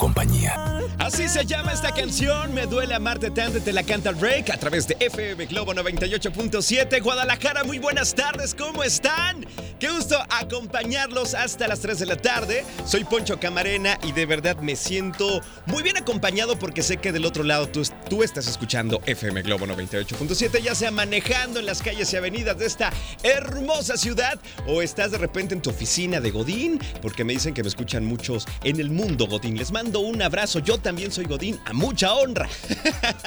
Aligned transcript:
compañía. 0.00 0.80
Así 0.98 1.28
se 1.28 1.44
llama 1.44 1.72
esta 1.72 1.92
canción, 1.92 2.54
Me 2.54 2.66
duele 2.66 2.94
amarte 2.94 3.30
tanto, 3.30 3.60
te 3.60 3.72
la 3.72 3.82
canta 3.82 4.12
Rake 4.12 4.50
a 4.52 4.56
través 4.56 4.88
de 4.88 4.96
FM 4.98 5.46
Globo 5.46 5.74
98.7 5.74 7.02
Guadalajara. 7.02 7.64
Muy 7.64 7.78
buenas 7.78 8.14
tardes, 8.14 8.54
¿cómo 8.54 8.82
están? 8.82 9.46
Qué 9.78 9.90
gusto 9.90 10.16
acompañarlos 10.28 11.34
hasta 11.34 11.68
las 11.68 11.80
3 11.80 11.98
de 11.98 12.06
la 12.06 12.16
tarde. 12.16 12.64
Soy 12.86 13.04
Poncho 13.04 13.38
Camarena 13.38 13.98
y 14.02 14.12
de 14.12 14.26
verdad 14.26 14.56
me 14.58 14.74
siento 14.74 15.40
muy 15.66 15.82
bien 15.82 15.96
acompañado 15.96 16.58
porque 16.58 16.82
sé 16.82 16.96
que 16.96 17.12
del 17.12 17.24
otro 17.26 17.44
lado 17.44 17.68
tú, 17.68 17.82
tú 18.08 18.22
estás 18.22 18.46
escuchando 18.46 19.00
FM 19.06 19.42
Globo 19.42 19.66
98.7, 19.66 20.62
ya 20.62 20.74
sea 20.74 20.90
manejando 20.90 21.60
en 21.60 21.66
las 21.66 21.82
calles 21.82 22.12
y 22.12 22.16
avenidas 22.16 22.58
de 22.58 22.66
esta 22.66 22.90
hermosa 23.22 23.96
ciudad 23.96 24.38
o 24.66 24.80
estás 24.82 25.10
de 25.12 25.18
repente 25.18 25.54
en 25.54 25.62
tu 25.62 25.70
oficina 25.70 26.20
de 26.20 26.30
Godín, 26.30 26.78
porque 27.02 27.24
me 27.24 27.32
dicen 27.32 27.52
que 27.52 27.62
me 27.62 27.68
escuchan 27.68 28.04
muchos 28.04 28.46
en 28.64 28.80
el 28.80 28.90
mundo 28.90 29.26
Godín. 29.26 29.56
Les 29.56 29.72
mando 29.72 29.89
un 29.98 30.22
abrazo. 30.22 30.60
Yo 30.60 30.78
también 30.78 31.10
soy 31.10 31.24
Godín, 31.24 31.58
a 31.64 31.72
mucha 31.72 32.14
honra. 32.14 32.48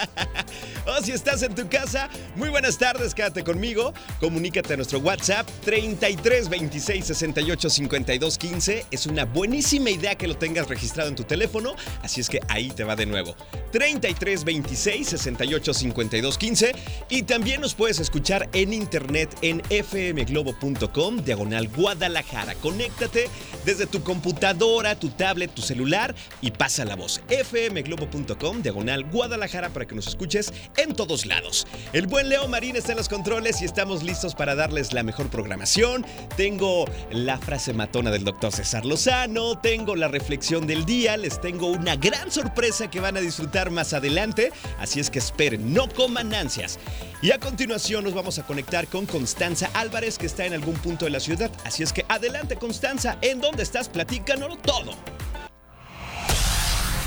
o 0.88 1.04
si 1.04 1.12
estás 1.12 1.44
en 1.44 1.54
tu 1.54 1.68
casa, 1.68 2.10
muy 2.38 2.48
buenas 2.48 2.78
tardes, 2.78 3.14
quédate 3.14 3.44
conmigo. 3.44 3.94
Comunícate 4.22 4.76
a 4.76 4.78
nuestro 4.78 5.00
WhatsApp 5.00 5.46
33 5.66 6.48
26 6.48 7.06
68 7.06 7.70
52 7.70 8.38
15. 8.38 8.86
Es 8.92 9.06
una 9.06 9.26
buenísima 9.26 9.90
idea 9.90 10.16
que 10.16 10.30
lo 10.30 10.38
tengas 10.38 10.70
registrado 10.70 11.10
en 11.10 11.16
tu 11.16 11.26
teléfono, 11.26 11.76
así 12.02 12.22
es 12.22 12.30
que 12.30 12.40
ahí 12.48 12.70
te 12.70 12.86
va 12.86 12.96
de 12.96 13.06
nuevo. 13.06 13.36
33 13.74 14.46
26 14.46 15.10
68 15.10 15.74
52 15.74 16.38
15. 16.38 16.76
Y 17.10 17.24
también 17.24 17.60
nos 17.60 17.74
puedes 17.74 18.00
escuchar 18.00 18.48
en 18.54 18.72
internet 18.72 19.36
en 19.42 19.62
fmglobo.com, 19.64 21.18
diagonal 21.24 21.68
Guadalajara. 21.68 22.56
Conéctate 22.56 23.30
desde 23.66 23.88
tu 23.88 24.04
computadora, 24.04 24.96
tu 24.96 25.10
tablet, 25.10 25.54
tu 25.54 25.62
celular 25.62 26.14
y 26.42 26.52
pasa 26.54 26.86
la 26.86 26.96
voz. 26.96 27.22
fmglobo.com, 27.28 28.62
diagonal 28.62 29.04
Guadalajara, 29.06 29.70
para 29.70 29.86
que 29.86 29.96
nos 29.96 30.08
escuches 30.08 30.54
en 30.78 30.96
todos 30.96 31.26
lados. 31.26 31.68
El 31.92 32.08
buen 32.08 32.30
Leo 32.30 32.48
Marín 32.48 32.76
está 32.76 32.94
en 32.94 32.98
los 32.98 33.10
controles 33.10 33.62
y 33.62 33.66
estamos 33.66 34.04
listos 34.04 34.36
para 34.36 34.56
darles 34.56 34.94
la 34.94 35.04
mejor 35.04 35.30
programación. 35.30 36.06
Tengo 36.38 36.86
la 37.12 37.38
frase 37.38 37.74
matona 37.74 38.12
del 38.12 38.24
doctor 38.24 38.52
César 38.52 38.86
Lozano, 38.86 39.60
tengo 39.60 39.96
la 39.96 40.08
reflexión 40.08 40.68
del 40.68 40.86
día, 40.86 41.18
les 41.18 41.42
tengo 41.42 41.68
una 41.68 41.96
gran 41.96 42.32
sorpresa 42.32 42.90
que 42.90 43.00
van 43.00 43.18
a 43.18 43.22
disfrutar 43.22 43.72
más 43.72 43.94
adelante, 43.94 44.52
así 44.80 45.00
es 45.00 45.10
que 45.10 45.20
esperen, 45.20 45.74
no 45.74 45.90
coman 45.90 46.34
ansias. 46.34 46.80
Y 47.22 47.32
a 47.32 47.40
continuación 47.40 48.04
nos 48.04 48.14
vamos 48.14 48.38
a 48.38 48.46
conectar 48.46 48.88
con 48.88 49.06
Constanza 49.06 49.70
Álvarez, 49.74 50.18
que 50.18 50.26
está 50.26 50.46
en 50.46 50.54
algún 50.54 50.76
punto 50.76 51.06
de 51.06 51.12
la 51.12 51.22
ciudad. 51.22 51.50
Así 51.64 51.82
es 51.82 51.94
que 51.94 52.06
adelante, 52.10 52.58
Constanza, 52.58 53.18
¿en 53.22 53.40
dónde 53.40 53.64
estás? 53.64 53.88
Platícanoslo 53.88 54.58
todo. 54.58 54.94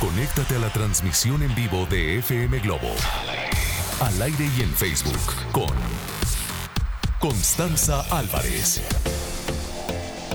Conéctate 0.00 0.56
a 0.56 0.58
la 0.58 0.68
transmisión 0.70 1.42
en 1.42 1.54
vivo 1.54 1.86
de 1.86 2.18
FM 2.18 2.58
Globo. 2.58 2.94
Al 4.00 4.20
aire 4.20 4.46
y 4.58 4.60
en 4.60 4.70
Facebook 4.74 5.16
con 5.52 5.74
Constanza 7.18 8.02
Álvarez. 8.10 8.82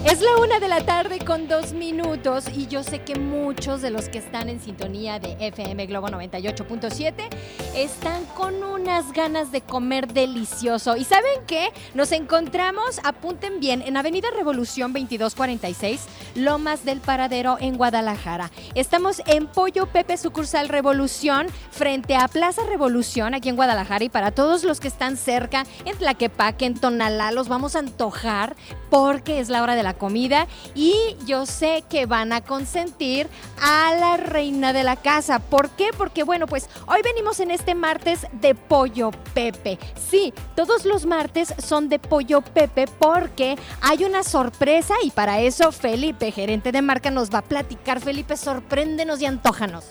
Es 0.04 0.20
la 0.20 0.36
una 0.38 0.60
de 0.60 0.68
la 0.68 0.84
tarde 0.84 1.20
con 1.20 1.48
dos 1.48 1.74
minutos 1.74 2.46
y 2.52 2.66
yo 2.66 2.82
sé 2.82 3.04
que 3.04 3.20
muchos 3.20 3.84
de 3.84 3.92
los 3.92 4.10
que 4.10 4.18
están 4.18 4.50
en 4.50 4.60
sintonía 4.60 5.20
de 5.20 5.38
FM 5.40 5.86
Globo 5.86 6.08
98.7 6.08 7.14
están 7.76 8.26
con 8.36 8.64
unas 8.64 9.14
ganas 9.14 9.52
de 9.52 9.62
comer 9.62 10.12
delicioso. 10.12 10.98
¿Y 10.98 11.04
saben 11.04 11.46
qué? 11.46 11.70
Nos 11.94 12.12
encontramos, 12.14 13.00
apunten 13.04 13.60
bien, 13.60 13.84
en 13.84 13.96
Avenida 13.96 14.30
Revolución 14.36 14.92
2246, 14.92 16.08
Lomas 16.34 16.84
del 16.84 17.00
Paradero 17.00 17.58
en 17.60 17.78
Guadalajara. 17.78 18.50
Estamos 18.74 19.22
en 19.28 19.46
Pollo 19.46 19.86
Pepe 19.86 20.18
Sucursal 20.18 20.68
Revolución, 20.68 21.46
frente 21.70 22.16
a 22.16 22.28
Plaza 22.28 22.64
Revolución, 22.68 23.36
aquí 23.36 23.50
en 23.50 23.56
Guadalajara. 23.56 24.04
Y 24.04 24.10
para 24.10 24.32
todos 24.32 24.64
los 24.64 24.80
que 24.80 24.88
están 24.88 25.16
cerca, 25.16 25.68
en 25.86 25.96
Tlaquepaque, 25.96 26.66
en 26.66 26.74
Tonalá, 26.74 27.32
los 27.32 27.48
vamos 27.48 27.76
a 27.76 27.80
antojar 27.80 28.56
porque 28.92 29.40
es 29.40 29.50
la 29.50 29.64
hora 29.64 29.76
de 29.76 29.84
la 29.84 29.94
comida 29.94 30.48
y 30.76 31.16
yo 31.26 31.46
sé 31.48 31.84
que 31.90 32.06
van 32.06 32.34
a 32.34 32.42
consentir 32.42 33.28
a 33.62 33.96
la 33.96 34.18
reina 34.18 34.74
de 34.74 34.84
la 34.84 34.98
casa. 34.98 35.40
¿Por 35.40 35.70
qué? 35.72 35.92
Porque 35.98 36.24
bueno, 36.24 36.46
pues 36.46 36.70
hoy 36.88 37.02
venimos 37.02 37.40
en 37.40 37.52
este 37.52 37.74
martes 37.74 38.28
de 38.34 38.54
Pollo 38.54 39.12
Pepe. 39.34 39.80
Sí, 40.10 40.34
todos 40.58 40.84
los 40.84 41.06
martes 41.06 41.54
son 41.66 41.88
de 41.88 42.00
Pollo 42.00 42.42
Pepe 42.42 42.86
porque 43.00 43.58
hay 43.82 44.04
una 44.04 44.24
sorpresa 44.24 44.94
y 45.04 45.12
para 45.12 45.40
eso 45.40 45.72
Felipe, 45.72 46.32
gerente 46.32 46.74
de 46.74 46.82
marca, 46.82 47.10
nos 47.10 47.34
va 47.34 47.40
a 47.40 47.44
platicar. 47.44 48.02
Felipe, 48.02 48.36
sorpréndenos 48.36 49.22
y 49.22 49.26
antójanos. 49.26 49.86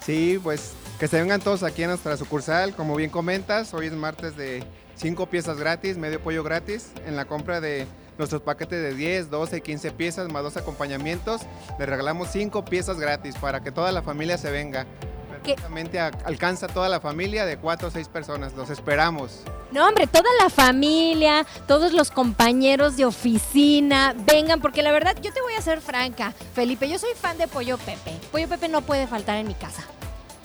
Sí, 0.00 0.40
pues 0.42 0.72
que 0.98 1.08
se 1.08 1.18
vengan 1.18 1.42
todos 1.42 1.62
aquí 1.62 1.82
a 1.82 1.88
nuestra 1.88 2.16
sucursal. 2.16 2.74
Como 2.74 2.96
bien 2.96 3.10
comentas, 3.10 3.74
hoy 3.74 3.88
es 3.88 3.92
martes 3.92 4.34
de 4.34 4.64
cinco 4.94 5.26
piezas 5.26 5.58
gratis, 5.58 5.98
medio 5.98 6.22
pollo 6.22 6.42
gratis 6.42 6.92
en 7.06 7.16
la 7.16 7.26
compra 7.26 7.60
de 7.60 7.86
nuestros 8.18 8.42
paquetes 8.42 8.82
de 8.82 8.94
10, 8.94 9.30
12, 9.30 9.60
15 9.60 9.90
piezas 9.92 10.32
más 10.32 10.42
dos 10.42 10.56
acompañamientos. 10.56 11.42
Le 11.78 11.86
regalamos 11.86 12.28
5 12.32 12.64
piezas 12.64 12.98
gratis 12.98 13.36
para 13.36 13.62
que 13.62 13.72
toda 13.72 13.92
la 13.92 14.02
familia 14.02 14.38
se 14.38 14.50
venga. 14.50 14.86
Perfectamente 15.30 16.00
alcanza 16.00 16.66
toda 16.66 16.88
la 16.88 17.00
familia 17.00 17.46
de 17.46 17.56
4 17.56 17.88
o 17.88 17.90
6 17.90 18.08
personas. 18.08 18.54
Los 18.54 18.70
esperamos. 18.70 19.42
No, 19.70 19.86
hombre, 19.86 20.06
toda 20.06 20.28
la 20.42 20.48
familia, 20.48 21.46
todos 21.66 21.92
los 21.92 22.10
compañeros 22.10 22.96
de 22.96 23.04
oficina, 23.04 24.14
vengan, 24.26 24.60
porque 24.60 24.82
la 24.82 24.92
verdad, 24.92 25.16
yo 25.20 25.32
te 25.32 25.40
voy 25.42 25.54
a 25.54 25.60
ser 25.60 25.80
franca, 25.80 26.32
Felipe, 26.54 26.88
yo 26.88 26.98
soy 26.98 27.10
fan 27.14 27.36
de 27.36 27.48
Pollo 27.48 27.76
Pepe. 27.78 28.12
Pollo 28.30 28.48
Pepe 28.48 28.68
no 28.68 28.82
puede 28.82 29.06
faltar 29.06 29.36
en 29.36 29.48
mi 29.48 29.54
casa. 29.54 29.84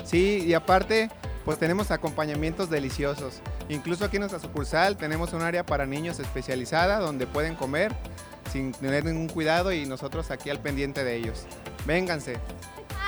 Sí, 0.04 0.44
y 0.46 0.54
aparte, 0.54 1.10
pues 1.46 1.58
tenemos 1.58 1.92
acompañamientos 1.92 2.70
deliciosos. 2.70 3.42
Incluso 3.70 4.06
aquí 4.06 4.18
en 4.18 4.22
nuestra 4.22 4.40
sucursal 4.40 4.98
tenemos 4.98 5.34
un 5.34 5.42
área 5.42 5.66
para 5.66 5.86
niños 5.86 6.20
especializada 6.20 7.00
donde 7.00 7.28
pueden 7.28 7.56
comer 7.56 7.94
sin 8.52 8.72
tener 8.74 9.06
ningún 9.06 9.30
cuidado 9.30 9.72
y 9.72 9.86
nosotros 9.86 10.30
aquí 10.32 10.50
al 10.50 10.60
pendiente 10.60 11.04
de 11.04 11.16
ellos. 11.16 11.46
Vénganse 11.86 12.38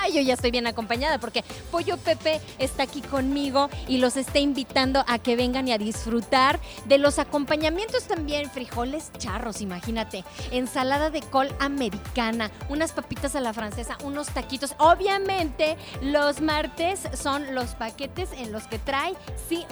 yo 0.08 0.20
ya 0.20 0.34
estoy 0.34 0.50
bien 0.50 0.66
acompañada 0.66 1.18
porque 1.18 1.44
Pollo 1.70 1.96
Pepe 1.96 2.40
está 2.58 2.84
aquí 2.84 3.00
conmigo 3.02 3.68
y 3.88 3.98
los 3.98 4.16
está 4.16 4.38
invitando 4.38 5.04
a 5.06 5.18
que 5.18 5.36
vengan 5.36 5.68
y 5.68 5.72
a 5.72 5.78
disfrutar 5.78 6.60
de 6.86 6.98
los 6.98 7.18
acompañamientos 7.18 8.04
también, 8.04 8.50
frijoles 8.50 9.10
charros, 9.18 9.60
imagínate, 9.60 10.24
ensalada 10.50 11.10
de 11.10 11.20
col 11.22 11.48
americana, 11.60 12.50
unas 12.68 12.92
papitas 12.92 13.34
a 13.36 13.40
la 13.40 13.52
francesa, 13.52 13.96
unos 14.04 14.28
taquitos. 14.28 14.74
Obviamente, 14.78 15.76
los 16.02 16.40
martes 16.40 17.00
son 17.14 17.54
los 17.54 17.70
paquetes 17.74 18.30
en 18.32 18.52
los 18.52 18.64
que 18.64 18.78
trae, 18.78 19.14
sí, 19.48 19.66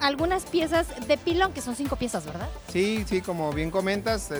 algunas 0.00 0.44
piezas 0.44 0.86
de 1.06 1.16
pilón, 1.16 1.52
que 1.52 1.60
son 1.60 1.76
cinco 1.76 1.96
piezas, 1.96 2.24
¿verdad? 2.26 2.48
Sí, 2.72 3.04
sí, 3.08 3.20
como 3.20 3.52
bien 3.52 3.70
comentas, 3.70 4.30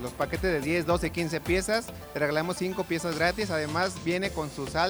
los 0.00 0.12
paquetes 0.12 0.52
de 0.52 0.60
10, 0.60 0.86
12, 0.86 1.10
15 1.10 1.40
piezas, 1.40 1.86
te 2.12 2.18
regalamos 2.18 2.56
cinco 2.56 2.84
piezas 2.84 3.16
gratis, 3.16 3.50
además 3.50 3.94
viene 4.04 4.30
con 4.30 4.50
su 4.50 4.66
sal 4.66 4.89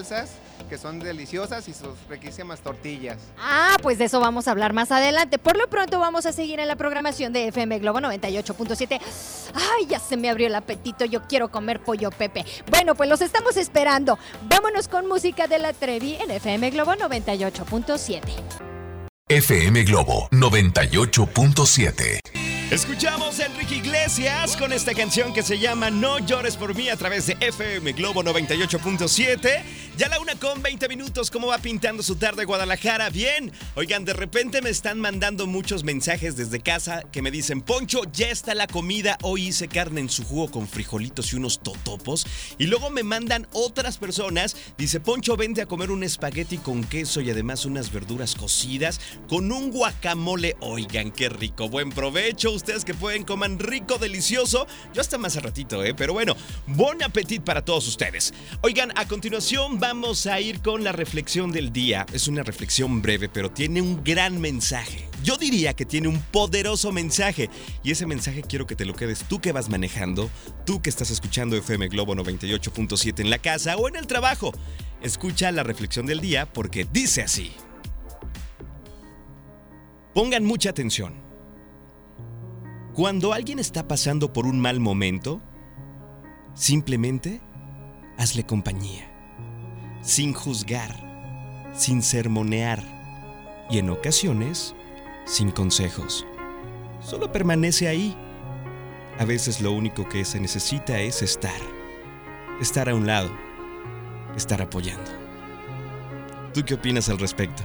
que 0.68 0.78
son 0.78 0.98
deliciosas 0.98 1.68
y 1.68 1.74
sus 1.74 1.98
riquísimas 2.08 2.60
tortillas. 2.60 3.18
Ah, 3.38 3.76
pues 3.82 3.98
de 3.98 4.04
eso 4.04 4.20
vamos 4.20 4.48
a 4.48 4.52
hablar 4.52 4.72
más 4.72 4.92
adelante. 4.92 5.38
Por 5.38 5.56
lo 5.56 5.68
pronto 5.68 5.98
vamos 5.98 6.26
a 6.26 6.32
seguir 6.32 6.60
en 6.60 6.68
la 6.68 6.76
programación 6.76 7.32
de 7.32 7.48
FM 7.48 7.78
Globo 7.80 8.00
98.7. 8.00 9.00
Ay, 9.54 9.86
ya 9.86 9.98
se 9.98 10.16
me 10.16 10.30
abrió 10.30 10.46
el 10.46 10.54
apetito, 10.54 11.04
yo 11.04 11.22
quiero 11.22 11.50
comer 11.50 11.80
pollo 11.80 12.10
Pepe. 12.10 12.44
Bueno, 12.70 12.94
pues 12.94 13.08
los 13.08 13.20
estamos 13.20 13.56
esperando. 13.56 14.18
Vámonos 14.48 14.88
con 14.88 15.06
música 15.06 15.46
de 15.46 15.58
la 15.58 15.72
Trevi 15.72 16.14
en 16.14 16.30
FM 16.30 16.70
Globo 16.70 16.94
98.7. 16.94 18.20
FM 19.28 19.84
Globo 19.84 20.28
98.7. 20.32 22.39
Escuchamos 22.70 23.40
a 23.40 23.46
Enrique 23.46 23.78
Iglesias 23.78 24.56
con 24.56 24.72
esta 24.72 24.94
canción 24.94 25.32
que 25.32 25.42
se 25.42 25.58
llama 25.58 25.90
No 25.90 26.20
llores 26.20 26.56
por 26.56 26.76
mí 26.76 26.88
a 26.88 26.94
través 26.94 27.26
de 27.26 27.36
FM 27.40 27.94
Globo 27.94 28.22
98.7. 28.22 29.62
Ya 29.96 30.08
la 30.08 30.20
una 30.20 30.36
con 30.36 30.62
20 30.62 30.88
minutos, 30.88 31.32
¿cómo 31.32 31.48
va 31.48 31.58
pintando 31.58 32.04
su 32.04 32.14
tarde 32.14 32.44
Guadalajara? 32.44 33.10
Bien. 33.10 33.50
Oigan, 33.74 34.04
de 34.04 34.12
repente 34.12 34.62
me 34.62 34.70
están 34.70 35.00
mandando 35.00 35.48
muchos 35.48 35.82
mensajes 35.82 36.36
desde 36.36 36.60
casa 36.60 37.02
que 37.10 37.22
me 37.22 37.32
dicen, 37.32 37.60
Poncho, 37.60 38.02
ya 38.12 38.28
está 38.28 38.54
la 38.54 38.68
comida, 38.68 39.18
hoy 39.22 39.48
hice 39.48 39.66
carne 39.66 40.00
en 40.00 40.08
su 40.08 40.24
jugo 40.24 40.52
con 40.52 40.68
frijolitos 40.68 41.32
y 41.32 41.36
unos 41.36 41.60
totopos. 41.64 42.24
Y 42.56 42.66
luego 42.66 42.88
me 42.88 43.02
mandan 43.02 43.48
otras 43.52 43.98
personas, 43.98 44.56
dice, 44.78 45.00
Poncho, 45.00 45.36
vente 45.36 45.60
a 45.60 45.66
comer 45.66 45.90
un 45.90 46.04
espagueti 46.04 46.58
con 46.58 46.84
queso 46.84 47.20
y 47.20 47.30
además 47.30 47.64
unas 47.64 47.92
verduras 47.92 48.36
cocidas 48.36 49.00
con 49.28 49.50
un 49.50 49.72
guacamole. 49.72 50.56
Oigan, 50.60 51.10
qué 51.10 51.28
rico, 51.28 51.68
buen 51.68 51.90
provecho 51.90 52.59
ustedes 52.60 52.84
que 52.84 52.94
pueden, 52.94 53.24
coman 53.24 53.58
rico, 53.58 53.98
delicioso. 53.98 54.66
Yo 54.92 55.00
hasta 55.00 55.18
más 55.18 55.36
a 55.36 55.40
ratito, 55.40 55.82
¿eh? 55.82 55.94
Pero 55.94 56.12
bueno, 56.12 56.36
buen 56.66 57.02
apetito 57.02 57.44
para 57.44 57.64
todos 57.64 57.88
ustedes. 57.88 58.34
Oigan, 58.60 58.92
a 58.96 59.08
continuación 59.08 59.80
vamos 59.80 60.26
a 60.26 60.40
ir 60.40 60.60
con 60.60 60.84
la 60.84 60.92
reflexión 60.92 61.52
del 61.52 61.72
día. 61.72 62.04
Es 62.12 62.28
una 62.28 62.42
reflexión 62.42 63.00
breve, 63.00 63.28
pero 63.28 63.50
tiene 63.50 63.80
un 63.80 64.04
gran 64.04 64.40
mensaje. 64.40 65.08
Yo 65.22 65.36
diría 65.36 65.74
que 65.74 65.86
tiene 65.86 66.08
un 66.08 66.20
poderoso 66.20 66.92
mensaje. 66.92 67.48
Y 67.82 67.92
ese 67.92 68.06
mensaje 68.06 68.42
quiero 68.42 68.66
que 68.66 68.76
te 68.76 68.84
lo 68.84 68.94
quedes 68.94 69.24
tú 69.24 69.40
que 69.40 69.52
vas 69.52 69.68
manejando, 69.68 70.30
tú 70.66 70.82
que 70.82 70.90
estás 70.90 71.10
escuchando 71.10 71.56
FM 71.56 71.88
Globo 71.88 72.14
98.7 72.14 73.20
en 73.20 73.30
la 73.30 73.38
casa 73.38 73.76
o 73.76 73.88
en 73.88 73.96
el 73.96 74.06
trabajo. 74.06 74.52
Escucha 75.02 75.50
la 75.50 75.62
reflexión 75.62 76.04
del 76.04 76.20
día 76.20 76.44
porque 76.44 76.86
dice 76.92 77.22
así. 77.22 77.52
Pongan 80.14 80.44
mucha 80.44 80.70
atención. 80.70 81.29
Cuando 83.00 83.32
alguien 83.32 83.58
está 83.58 83.88
pasando 83.88 84.30
por 84.30 84.44
un 84.44 84.60
mal 84.60 84.78
momento, 84.78 85.40
simplemente 86.52 87.40
hazle 88.18 88.44
compañía, 88.44 89.10
sin 90.02 90.34
juzgar, 90.34 91.72
sin 91.74 92.02
sermonear 92.02 92.84
y 93.70 93.78
en 93.78 93.88
ocasiones 93.88 94.74
sin 95.24 95.50
consejos. 95.50 96.26
Solo 97.00 97.32
permanece 97.32 97.88
ahí. 97.88 98.14
A 99.18 99.24
veces 99.24 99.62
lo 99.62 99.72
único 99.72 100.06
que 100.06 100.26
se 100.26 100.38
necesita 100.38 101.00
es 101.00 101.22
estar, 101.22 101.62
estar 102.60 102.90
a 102.90 102.94
un 102.94 103.06
lado, 103.06 103.30
estar 104.36 104.60
apoyando. 104.60 105.10
¿Tú 106.52 106.62
qué 106.66 106.74
opinas 106.74 107.08
al 107.08 107.18
respecto? 107.18 107.62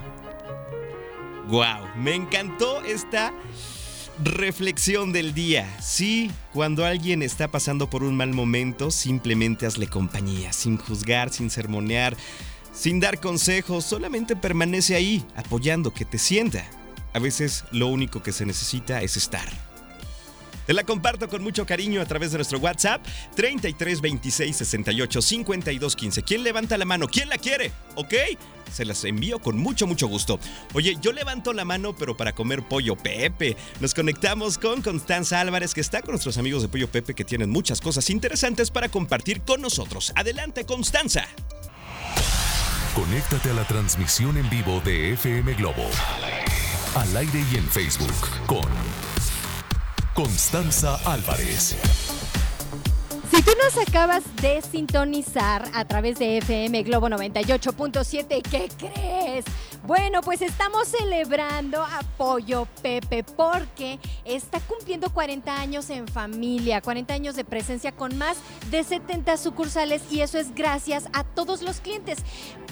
¡Wow! 1.50 1.90
Me 1.98 2.16
encantó 2.16 2.82
esta 2.86 3.34
Reflexión 4.24 5.12
del 5.12 5.34
día. 5.34 5.68
Sí, 5.82 6.32
cuando 6.54 6.86
alguien 6.86 7.22
está 7.22 7.50
pasando 7.50 7.90
por 7.90 8.02
un 8.02 8.16
mal 8.16 8.34
momento, 8.34 8.90
simplemente 8.90 9.66
hazle 9.66 9.88
compañía, 9.88 10.54
sin 10.54 10.78
juzgar, 10.78 11.34
sin 11.34 11.50
sermonear, 11.50 12.16
sin 12.72 13.02
dar 13.02 13.20
consejos, 13.20 13.84
solamente 13.84 14.38
permanece 14.38 14.96
ahí, 14.96 15.26
apoyando, 15.36 15.94
que 15.94 16.06
te 16.06 16.18
sienta. 16.18 16.66
A 17.14 17.20
veces 17.20 17.66
lo 17.72 17.88
único 17.88 18.24
que 18.24 18.32
se 18.32 18.46
necesita 18.46 19.02
es 19.02 19.18
estar. 19.18 19.50
Te 20.66 20.74
la 20.74 20.84
comparto 20.84 21.28
con 21.28 21.44
mucho 21.44 21.66
cariño 21.66 22.02
a 22.02 22.06
través 22.06 22.32
de 22.32 22.38
nuestro 22.38 22.60
WhatsApp 22.60 23.06
33 23.36 24.02
26 24.02 24.56
68 24.56 25.22
52 25.22 25.96
15. 25.96 26.24
¿Quién 26.24 26.44
levanta 26.44 26.78
la 26.78 26.86
mano? 26.86 27.08
¿Quién 27.08 27.30
la 27.30 27.38
quiere? 27.38 27.72
¿Ok? 27.96 28.14
Se 28.72 28.84
las 28.84 29.04
envío 29.06 29.40
con 29.40 29.58
mucho, 29.58 29.88
mucho 29.88 30.08
gusto. 30.08 30.40
Oye, 30.74 30.98
yo 31.02 31.14
levanto 31.14 31.54
la 31.54 31.66
mano, 31.66 31.96
pero 31.96 32.18
para 32.18 32.34
comer 32.34 32.64
pollo 32.64 32.96
Pepe. 32.96 33.56
Nos 33.80 33.94
conectamos 33.94 34.58
con 34.58 34.82
Constanza 34.82 35.40
Álvarez, 35.40 35.74
que 35.74 35.82
está 35.82 36.02
con 36.02 36.12
nuestros 36.12 36.38
amigos 36.38 36.62
de 36.62 36.68
Pollo 36.68 36.90
Pepe, 36.90 37.14
que 37.14 37.24
tienen 37.24 37.50
muchas 37.50 37.80
cosas 37.80 38.10
interesantes 38.10 38.72
para 38.72 38.90
compartir 38.90 39.42
con 39.42 39.62
nosotros. 39.62 40.12
Adelante, 40.16 40.66
Constanza. 40.66 41.26
Conéctate 42.96 43.50
a 43.50 43.54
la 43.54 43.68
transmisión 43.68 44.38
en 44.38 44.50
vivo 44.50 44.82
de 44.84 45.14
FM 45.14 45.54
Globo. 45.56 45.86
Al 46.96 47.18
aire 47.18 47.44
y 47.52 47.58
en 47.58 47.68
Facebook 47.70 48.16
con 48.48 48.66
Constanza 50.16 50.96
Álvarez. 51.04 51.76
Si 53.30 53.42
tú 53.42 53.52
nos 53.62 53.86
acabas 53.86 54.24
de 54.42 54.62
sintonizar 54.62 55.70
a 55.74 55.84
través 55.84 56.18
de 56.20 56.38
FM 56.38 56.84
Globo 56.84 57.10
98.7, 57.10 58.42
¿qué 58.42 58.70
crees? 58.78 59.44
Bueno, 59.86 60.22
pues 60.22 60.42
estamos 60.42 60.88
celebrando 60.88 61.80
a 61.84 62.02
Pollo 62.18 62.68
Pepe 62.82 63.24
porque 63.24 64.00
está 64.24 64.60
cumpliendo 64.60 65.14
40 65.14 65.60
años 65.60 65.92
en 65.92 66.08
familia, 66.08 66.82
40 66.82 67.14
años 67.14 67.36
de 67.36 67.44
presencia 67.44 67.92
con 67.92 68.18
más 68.18 68.38
de 68.72 68.84
70 68.84 69.38
sucursales 69.38 70.02
y 70.10 70.22
eso 70.22 70.40
es 70.40 70.56
gracias 70.56 71.08
a 71.14 71.24
todos 71.24 71.62
los 71.62 71.82
clientes. 71.82 72.18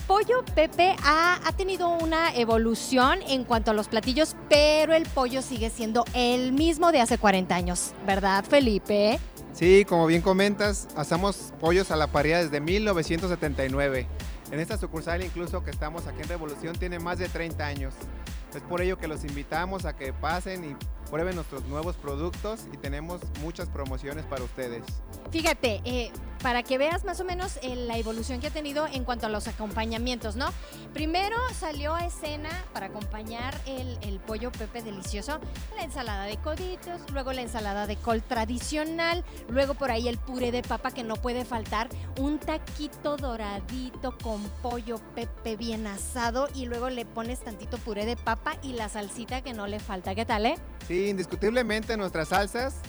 Pollo 0.08 0.44
Pepe 0.56 0.96
ha, 1.04 1.40
tenido 1.56 1.90
una 1.90 2.34
evolución 2.34 3.20
en 3.28 3.44
cuanto 3.44 3.70
a 3.70 3.74
los 3.76 3.90
platillos, 3.90 4.36
pero 4.50 4.96
el 4.96 5.04
pollo 5.04 5.44
sigue 5.44 5.70
siendo 5.70 6.06
el 6.16 6.52
mismo 6.52 6.92
de 6.92 7.02
hace 7.02 7.20
40 7.20 7.54
años, 7.54 7.94
¿verdad, 8.08 8.44
Felipe? 8.44 9.20
Sí, 9.54 9.86
como 9.88 10.08
bien 10.08 10.24
comentas, 10.24 10.88
hacemos 10.96 11.54
pollos 11.60 11.92
a 11.92 11.96
la 11.96 12.08
parrilla 12.08 12.40
desde 12.40 12.60
1979. 12.60 14.08
En 14.54 14.60
esta 14.60 14.78
sucursal 14.78 15.24
incluso 15.24 15.64
que 15.64 15.72
estamos 15.72 16.06
aquí 16.06 16.22
en 16.22 16.30
Revolución 16.30 16.76
tiene 16.76 17.00
más 17.00 17.18
de 17.18 17.28
30 17.28 17.66
años. 17.66 17.96
Es 18.54 18.62
por 18.62 18.84
ello 18.84 19.00
que 19.00 19.08
los 19.08 19.24
invitamos 19.24 19.86
a 19.86 19.96
que 19.96 20.14
pasen 20.14 20.64
y 20.64 20.76
prueben 21.10 21.34
nuestros 21.34 21.66
nuevos 21.66 21.96
productos 21.96 22.68
y 22.72 22.78
tenemos 22.78 23.22
muchas 23.42 23.68
promociones 23.68 24.26
para 24.26 24.44
ustedes. 24.44 24.84
Fíjate, 25.32 25.82
eh, 25.86 26.12
para 26.44 26.62
que 26.62 26.78
veas 26.78 27.06
más 27.06 27.22
o 27.22 27.24
menos 27.24 27.58
eh, 27.62 27.76
la 27.76 27.98
evolución 27.98 28.42
que 28.42 28.48
ha 28.48 28.52
tenido 28.52 28.86
en 28.86 29.06
cuanto 29.06 29.26
a 29.26 29.30
los 29.30 29.48
acompañamientos, 29.48 30.36
¿no? 30.36 30.50
Primero 30.94 31.38
salió 31.58 31.96
a 31.96 32.06
escena 32.06 32.50
para 32.74 32.88
acompañar 32.88 33.56
el, 33.66 33.98
el, 34.02 34.20
pollo 34.20 34.52
pepe 34.52 34.84
delicioso, 34.84 35.40
la 35.78 35.84
ensalada 35.84 36.26
de 36.26 36.36
coditos, 36.38 37.02
luego 37.14 37.32
la 37.32 37.42
ensalada 37.42 37.88
de 37.88 37.96
col 37.96 38.22
tradicional, 38.22 39.24
luego 39.48 39.74
por 39.74 39.90
ahí 39.90 40.10
el 40.10 40.18
puré 40.18 40.52
de 40.52 40.62
papa 40.62 40.92
que 40.92 41.04
no 41.04 41.16
puede 41.16 41.46
faltar, 41.46 41.88
un 42.20 42.38
taquito 42.40 43.16
doradito 43.16 44.18
con 44.18 44.44
pollo 44.62 45.00
pepe 45.16 45.56
bien 45.56 45.88
asado 45.88 46.50
y 46.54 46.66
luego 46.66 46.90
le 46.90 47.06
pones 47.06 47.40
tantito 47.40 47.78
puré 47.78 48.06
de 48.06 48.18
papa 48.18 48.58
y 48.62 48.74
la 48.74 48.90
salsita 48.90 49.42
que 49.42 49.54
no 49.54 49.66
le 49.66 49.80
falta. 49.80 50.14
¿Qué 50.14 50.26
tal, 50.26 50.46
eh? 50.46 50.56
Sí, 50.90 51.08
indiscutiblemente 51.08 51.96
nuestras 51.96 52.28
salsas 52.28 52.82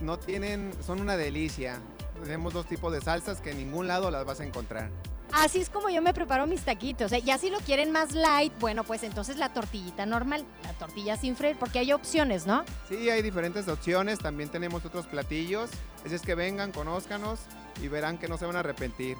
no 0.00 0.18
tienen, 0.18 0.72
son 0.82 1.00
una 1.00 1.18
delicia. 1.18 1.80
Tenemos 2.24 2.54
dos 2.54 2.64
tipos 2.64 2.90
de 2.90 3.02
salsas 3.02 3.42
que 3.42 3.50
en 3.50 3.58
ningún 3.58 3.86
lado 3.86 4.10
las 4.10 4.24
vas 4.24 4.40
a 4.40 4.44
encontrar. 4.44 4.88
Así 5.30 5.60
es 5.60 5.68
como 5.68 5.90
yo 5.90 6.00
me 6.00 6.14
preparo 6.14 6.46
mis 6.46 6.62
taquitos. 6.62 7.12
¿eh? 7.12 7.20
Ya 7.22 7.36
si 7.36 7.50
lo 7.50 7.58
quieren 7.58 7.92
más 7.92 8.12
light, 8.12 8.52
bueno, 8.60 8.82
pues 8.82 9.02
entonces 9.02 9.36
la 9.36 9.52
tortillita 9.52 10.06
normal, 10.06 10.46
la 10.62 10.72
tortilla 10.72 11.18
sin 11.18 11.36
freír, 11.36 11.56
porque 11.58 11.80
hay 11.80 11.92
opciones, 11.92 12.46
¿no? 12.46 12.64
Sí, 12.88 13.10
hay 13.10 13.20
diferentes 13.20 13.68
opciones. 13.68 14.20
También 14.20 14.48
tenemos 14.48 14.86
otros 14.86 15.06
platillos. 15.06 15.68
Así 16.06 16.14
es 16.14 16.22
que 16.22 16.34
vengan, 16.34 16.72
conózcanos 16.72 17.40
y 17.82 17.88
verán 17.88 18.16
que 18.16 18.26
no 18.26 18.38
se 18.38 18.46
van 18.46 18.56
a 18.56 18.60
arrepentir. 18.60 19.18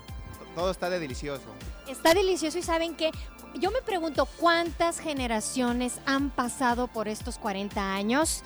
Todo 0.54 0.70
está 0.70 0.88
de 0.88 0.98
delicioso. 0.98 1.42
Está 1.88 2.14
delicioso 2.14 2.56
y 2.56 2.62
saben 2.62 2.94
que 2.94 3.10
yo 3.54 3.70
me 3.70 3.82
pregunto 3.82 4.26
cuántas 4.38 4.98
generaciones 4.98 5.98
han 6.06 6.30
pasado 6.30 6.86
por 6.86 7.08
estos 7.08 7.36
40 7.36 7.94
años 7.94 8.42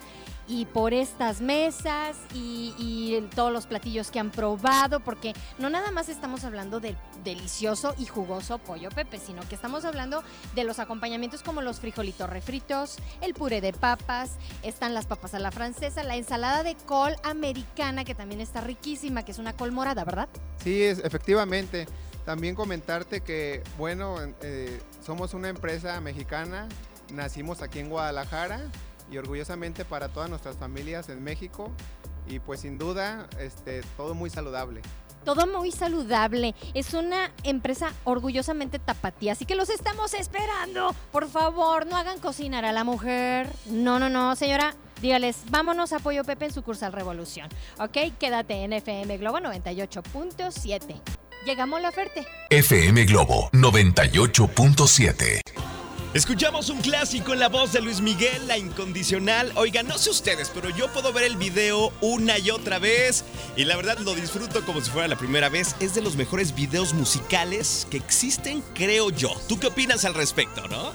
y 0.48 0.64
por 0.64 0.94
estas 0.94 1.42
mesas 1.42 2.16
y, 2.34 2.74
y, 2.78 3.28
todos 3.34 3.52
los 3.52 3.66
platillos 3.66 4.10
que 4.10 4.18
han 4.18 4.30
probado, 4.30 5.00
porque 5.00 5.34
no 5.58 5.68
nada 5.68 5.90
más 5.90 6.08
estamos 6.08 6.44
hablando 6.44 6.80
del 6.80 6.96
delicioso 7.22 7.94
y 7.98 8.06
jugoso 8.06 8.58
pollo 8.58 8.88
pepe, 8.88 9.18
sino 9.18 9.46
que 9.46 9.54
estamos 9.54 9.84
hablando 9.84 10.24
de 10.54 10.64
los 10.64 10.78
acompañamientos 10.78 11.42
como 11.42 11.60
los 11.60 11.80
frijolitos 11.80 12.30
refritos, 12.30 12.96
el 13.20 13.34
puré 13.34 13.60
de 13.60 13.74
papas, 13.74 14.32
están 14.62 14.94
las 14.94 15.04
papas 15.06 15.34
a 15.34 15.38
la 15.38 15.50
francesa, 15.50 16.02
la 16.02 16.16
ensalada 16.16 16.62
de 16.62 16.74
col 16.86 17.14
americana, 17.24 18.04
que 18.04 18.14
también 18.14 18.40
está 18.40 18.62
riquísima, 18.62 19.24
que 19.24 19.32
es 19.32 19.38
una 19.38 19.52
col 19.52 19.72
morada, 19.72 20.04
¿verdad? 20.04 20.28
Sí, 20.64 20.82
es, 20.82 21.00
efectivamente. 21.00 21.86
También 22.24 22.54
comentarte 22.54 23.22
que, 23.22 23.62
bueno, 23.78 24.16
eh, 24.42 24.80
somos 25.04 25.32
una 25.32 25.48
empresa 25.48 25.98
mexicana, 26.02 26.68
nacimos 27.10 27.62
aquí 27.62 27.78
en 27.78 27.88
Guadalajara 27.88 28.60
y 29.10 29.18
orgullosamente 29.18 29.84
para 29.84 30.08
todas 30.08 30.28
nuestras 30.28 30.56
familias 30.56 31.08
en 31.08 31.22
México 31.22 31.70
y 32.26 32.40
pues 32.40 32.60
sin 32.60 32.78
duda 32.78 33.28
este, 33.38 33.82
todo 33.96 34.14
muy 34.14 34.30
saludable. 34.30 34.82
Todo 35.24 35.46
muy 35.46 35.72
saludable. 35.72 36.54
Es 36.74 36.94
una 36.94 37.32
empresa 37.42 37.92
orgullosamente 38.04 38.78
tapatía, 38.78 39.32
así 39.32 39.44
que 39.44 39.56
los 39.56 39.68
estamos 39.68 40.14
esperando. 40.14 40.94
Por 41.12 41.28
favor, 41.28 41.86
no 41.86 41.96
hagan 41.96 42.20
cocinar 42.20 42.64
a 42.64 42.72
la 42.72 42.84
mujer. 42.84 43.50
No, 43.66 43.98
no, 43.98 44.08
no, 44.08 44.36
señora. 44.36 44.74
Dígales, 45.02 45.42
vámonos 45.50 45.92
a 45.92 46.00
Pollo 46.00 46.24
Pepe 46.24 46.46
en 46.46 46.52
su 46.52 46.62
curso 46.62 46.90
Revolución. 46.90 47.48
¿Ok? 47.78 47.96
Quédate 48.18 48.64
en 48.64 48.72
FM 48.72 49.18
Globo 49.18 49.38
98.7. 49.38 51.00
Llegamos 51.44 51.78
a 51.78 51.82
la 51.82 51.88
oferta. 51.90 52.22
FM 52.50 53.04
Globo 53.04 53.48
98.7. 53.52 55.77
Escuchamos 56.14 56.70
un 56.70 56.80
clásico 56.80 57.34
en 57.34 57.38
la 57.38 57.50
voz 57.50 57.72
de 57.72 57.82
Luis 57.82 58.00
Miguel, 58.00 58.48
La 58.48 58.56
Incondicional. 58.56 59.52
Oigan, 59.56 59.86
no 59.86 59.98
sé 59.98 60.08
ustedes, 60.08 60.50
pero 60.54 60.70
yo 60.70 60.90
puedo 60.90 61.12
ver 61.12 61.24
el 61.24 61.36
video 61.36 61.92
una 62.00 62.38
y 62.38 62.50
otra 62.50 62.78
vez 62.78 63.26
y 63.56 63.64
la 63.66 63.76
verdad 63.76 63.98
lo 63.98 64.14
disfruto 64.14 64.64
como 64.64 64.80
si 64.80 64.90
fuera 64.90 65.06
la 65.06 65.18
primera 65.18 65.50
vez. 65.50 65.76
Es 65.80 65.94
de 65.94 66.00
los 66.00 66.16
mejores 66.16 66.54
videos 66.54 66.94
musicales 66.94 67.86
que 67.90 67.98
existen, 67.98 68.64
creo 68.74 69.10
yo. 69.10 69.34
¿Tú 69.48 69.60
qué 69.60 69.66
opinas 69.66 70.06
al 70.06 70.14
respecto, 70.14 70.66
no? 70.68 70.92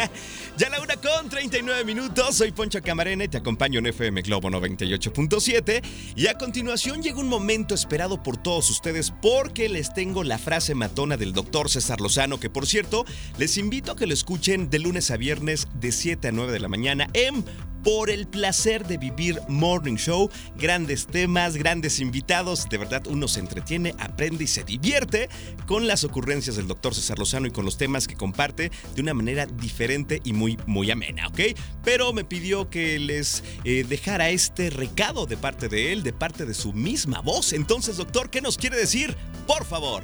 ya 0.60 0.68
la 0.68 0.82
una 0.82 0.94
con 0.96 1.30
39 1.30 1.86
minutos, 1.86 2.36
soy 2.36 2.52
Poncho 2.52 2.82
Camarena 2.82 3.24
y 3.24 3.28
te 3.28 3.38
acompaño 3.38 3.78
en 3.78 3.86
FM 3.86 4.20
Globo 4.20 4.50
98.7 4.50 5.82
y 6.14 6.26
a 6.26 6.36
continuación 6.36 7.02
llega 7.02 7.18
un 7.18 7.28
momento 7.28 7.74
esperado 7.74 8.22
por 8.22 8.36
todos 8.36 8.68
ustedes 8.68 9.10
porque 9.22 9.70
les 9.70 9.94
tengo 9.94 10.22
la 10.22 10.36
frase 10.36 10.74
matona 10.74 11.16
del 11.16 11.32
doctor 11.32 11.70
César 11.70 12.02
Lozano, 12.02 12.38
que 12.38 12.50
por 12.50 12.66
cierto, 12.66 13.06
les 13.38 13.56
invito 13.56 13.92
a 13.92 13.96
que 13.96 14.06
lo 14.06 14.12
escuchen 14.12 14.68
de 14.68 14.80
lunes 14.80 15.10
a 15.10 15.16
viernes 15.16 15.66
de 15.80 15.92
7 15.92 16.28
a 16.28 16.32
9 16.32 16.52
de 16.52 16.60
la 16.60 16.68
mañana 16.68 17.08
en 17.14 17.42
por 17.82 18.10
el 18.10 18.26
placer 18.26 18.86
de 18.86 18.98
vivir 18.98 19.40
Morning 19.48 19.96
Show. 19.96 20.30
Grandes 20.56 21.06
temas, 21.06 21.56
grandes 21.56 22.00
invitados. 22.00 22.68
De 22.68 22.78
verdad, 22.78 23.06
uno 23.06 23.28
se 23.28 23.40
entretiene, 23.40 23.94
aprende 23.98 24.44
y 24.44 24.46
se 24.46 24.64
divierte 24.64 25.28
con 25.66 25.86
las 25.86 26.04
ocurrencias 26.04 26.56
del 26.56 26.66
doctor 26.66 26.94
César 26.94 27.18
Lozano 27.18 27.46
y 27.46 27.50
con 27.50 27.64
los 27.64 27.76
temas 27.76 28.06
que 28.06 28.16
comparte 28.16 28.70
de 28.94 29.02
una 29.02 29.14
manera 29.14 29.46
diferente 29.46 30.20
y 30.24 30.32
muy, 30.32 30.58
muy 30.66 30.90
amena, 30.90 31.28
¿ok? 31.28 31.40
Pero 31.84 32.12
me 32.12 32.24
pidió 32.24 32.70
que 32.70 32.98
les 32.98 33.42
eh, 33.64 33.84
dejara 33.88 34.30
este 34.30 34.70
recado 34.70 35.26
de 35.26 35.36
parte 35.36 35.68
de 35.68 35.92
él, 35.92 36.02
de 36.02 36.12
parte 36.12 36.46
de 36.46 36.54
su 36.54 36.72
misma 36.72 37.20
voz. 37.20 37.52
Entonces, 37.52 37.96
doctor, 37.96 38.30
¿qué 38.30 38.40
nos 38.40 38.56
quiere 38.56 38.76
decir? 38.76 39.16
Por 39.46 39.64
favor. 39.64 40.02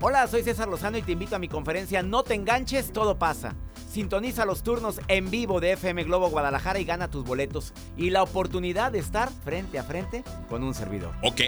Hola, 0.00 0.26
soy 0.26 0.42
César 0.42 0.66
Lozano 0.66 0.98
y 0.98 1.02
te 1.02 1.12
invito 1.12 1.36
a 1.36 1.38
mi 1.38 1.46
conferencia 1.46 2.02
No 2.02 2.24
te 2.24 2.34
enganches, 2.34 2.92
todo 2.92 3.18
pasa. 3.18 3.54
Sintoniza 3.92 4.46
los 4.46 4.62
turnos 4.62 5.00
en 5.08 5.30
vivo 5.30 5.60
de 5.60 5.72
FM 5.72 6.04
Globo 6.04 6.30
Guadalajara 6.30 6.80
y 6.80 6.84
gana 6.84 7.10
tus 7.10 7.26
boletos 7.26 7.74
y 7.94 8.08
la 8.08 8.22
oportunidad 8.22 8.90
de 8.90 8.98
estar 8.98 9.30
frente 9.44 9.78
a 9.78 9.84
frente 9.84 10.24
con 10.48 10.62
un 10.62 10.72
servidor. 10.72 11.14
Ok. 11.22 11.42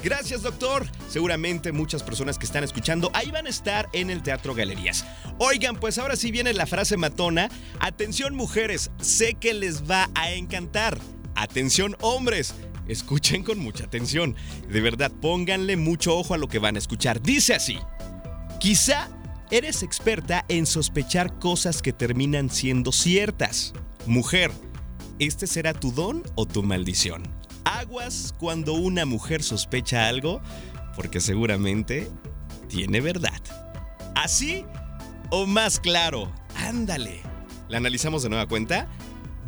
Gracias, 0.00 0.42
doctor. 0.42 0.86
Seguramente 1.08 1.72
muchas 1.72 2.04
personas 2.04 2.38
que 2.38 2.46
están 2.46 2.62
escuchando 2.62 3.10
ahí 3.14 3.32
van 3.32 3.46
a 3.46 3.50
estar 3.50 3.88
en 3.92 4.10
el 4.10 4.22
Teatro 4.22 4.54
Galerías. 4.54 5.04
Oigan, 5.38 5.74
pues 5.74 5.98
ahora 5.98 6.14
sí 6.14 6.30
viene 6.30 6.52
la 6.52 6.66
frase 6.66 6.96
matona. 6.96 7.48
Atención, 7.80 8.36
mujeres, 8.36 8.92
sé 9.00 9.34
que 9.34 9.52
les 9.52 9.90
va 9.90 10.08
a 10.14 10.30
encantar. 10.30 10.96
Atención, 11.34 11.96
hombres. 12.00 12.54
Escuchen 12.86 13.42
con 13.42 13.58
mucha 13.58 13.86
atención. 13.86 14.36
De 14.68 14.80
verdad, 14.80 15.10
pónganle 15.10 15.76
mucho 15.76 16.16
ojo 16.16 16.32
a 16.34 16.38
lo 16.38 16.46
que 16.46 16.60
van 16.60 16.76
a 16.76 16.78
escuchar. 16.78 17.20
Dice 17.20 17.54
así. 17.54 17.80
Quizá 18.60 19.10
Eres 19.50 19.84
experta 19.84 20.44
en 20.48 20.66
sospechar 20.66 21.38
cosas 21.38 21.80
que 21.80 21.92
terminan 21.92 22.50
siendo 22.50 22.90
ciertas. 22.90 23.74
Mujer, 24.04 24.50
¿este 25.20 25.46
será 25.46 25.72
tu 25.72 25.92
don 25.92 26.24
o 26.34 26.46
tu 26.46 26.64
maldición? 26.64 27.22
Aguas 27.64 28.34
cuando 28.38 28.74
una 28.74 29.06
mujer 29.06 29.44
sospecha 29.44 30.08
algo, 30.08 30.40
porque 30.96 31.20
seguramente 31.20 32.10
tiene 32.68 33.00
verdad. 33.00 33.40
¿Así 34.16 34.64
o 35.30 35.46
más 35.46 35.78
claro? 35.78 36.32
Ándale. 36.56 37.20
¿La 37.68 37.78
analizamos 37.78 38.24
de 38.24 38.30
nueva 38.30 38.46
cuenta? 38.46 38.88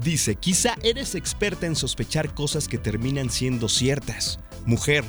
Dice, 0.00 0.36
quizá 0.36 0.76
eres 0.84 1.16
experta 1.16 1.66
en 1.66 1.74
sospechar 1.74 2.34
cosas 2.34 2.68
que 2.68 2.78
terminan 2.78 3.30
siendo 3.30 3.68
ciertas. 3.68 4.38
Mujer, 4.64 5.02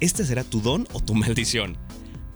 ¿este 0.00 0.26
será 0.26 0.44
tu 0.44 0.60
don 0.60 0.86
o 0.92 1.00
tu 1.00 1.14
maldición? 1.14 1.78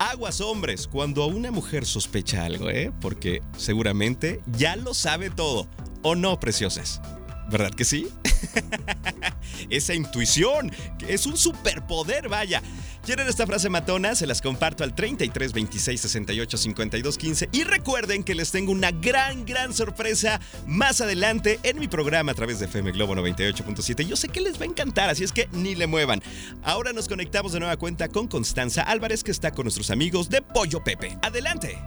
Aguas 0.02 0.40
hombres 0.40 0.86
cuando 0.86 1.26
una 1.26 1.50
mujer 1.50 1.84
sospecha 1.84 2.46
algo, 2.46 2.70
¿eh? 2.70 2.90
Porque 3.02 3.42
seguramente 3.58 4.40
ya 4.56 4.74
lo 4.74 4.94
sabe 4.94 5.28
todo. 5.28 5.68
¿O 6.00 6.14
no, 6.14 6.40
preciosas? 6.40 7.02
¿Verdad 7.50 7.70
que 7.72 7.84
sí? 7.84 8.08
Esa 9.70 9.94
intuición, 9.94 10.72
es 11.06 11.26
un 11.26 11.36
superpoder, 11.36 12.28
vaya. 12.28 12.62
¿Quieren 13.04 13.28
esta 13.28 13.46
frase 13.46 13.70
matona? 13.70 14.14
Se 14.14 14.26
las 14.26 14.42
comparto 14.42 14.84
al 14.84 14.94
33 14.94 15.52
26 15.52 16.00
68 16.00 16.56
52 16.56 17.18
15. 17.18 17.48
Y 17.52 17.64
recuerden 17.64 18.22
que 18.22 18.34
les 18.34 18.50
tengo 18.50 18.72
una 18.72 18.90
gran, 18.90 19.46
gran 19.46 19.72
sorpresa 19.72 20.40
más 20.66 21.00
adelante 21.00 21.58
en 21.62 21.78
mi 21.78 21.88
programa 21.88 22.32
a 22.32 22.34
través 22.34 22.60
de 22.60 22.66
FM 22.66 22.92
Globo 22.92 23.14
98.7. 23.14 24.06
Yo 24.06 24.16
sé 24.16 24.28
que 24.28 24.40
les 24.40 24.60
va 24.60 24.64
a 24.64 24.68
encantar, 24.68 25.08
así 25.08 25.24
es 25.24 25.32
que 25.32 25.48
ni 25.52 25.74
le 25.74 25.86
muevan. 25.86 26.22
Ahora 26.62 26.92
nos 26.92 27.08
conectamos 27.08 27.52
de 27.52 27.60
nueva 27.60 27.76
cuenta 27.78 28.08
con 28.08 28.28
Constanza 28.28 28.82
Álvarez, 28.82 29.24
que 29.24 29.30
está 29.30 29.50
con 29.50 29.64
nuestros 29.64 29.90
amigos 29.90 30.28
de 30.28 30.42
Pollo 30.42 30.84
Pepe. 30.84 31.16
Adelante. 31.22 31.78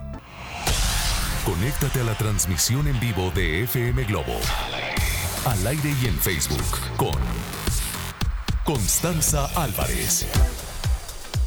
Conéctate 1.44 2.00
a 2.00 2.04
la 2.04 2.16
transmisión 2.16 2.88
en 2.88 2.98
vivo 2.98 3.30
de 3.34 3.62
FM 3.64 4.04
Globo. 4.04 4.34
Al 5.46 5.66
aire 5.66 5.94
y 6.02 6.06
en 6.06 6.18
Facebook 6.18 6.78
con 6.96 7.14
Constanza 8.64 9.44
Álvarez. 9.62 10.26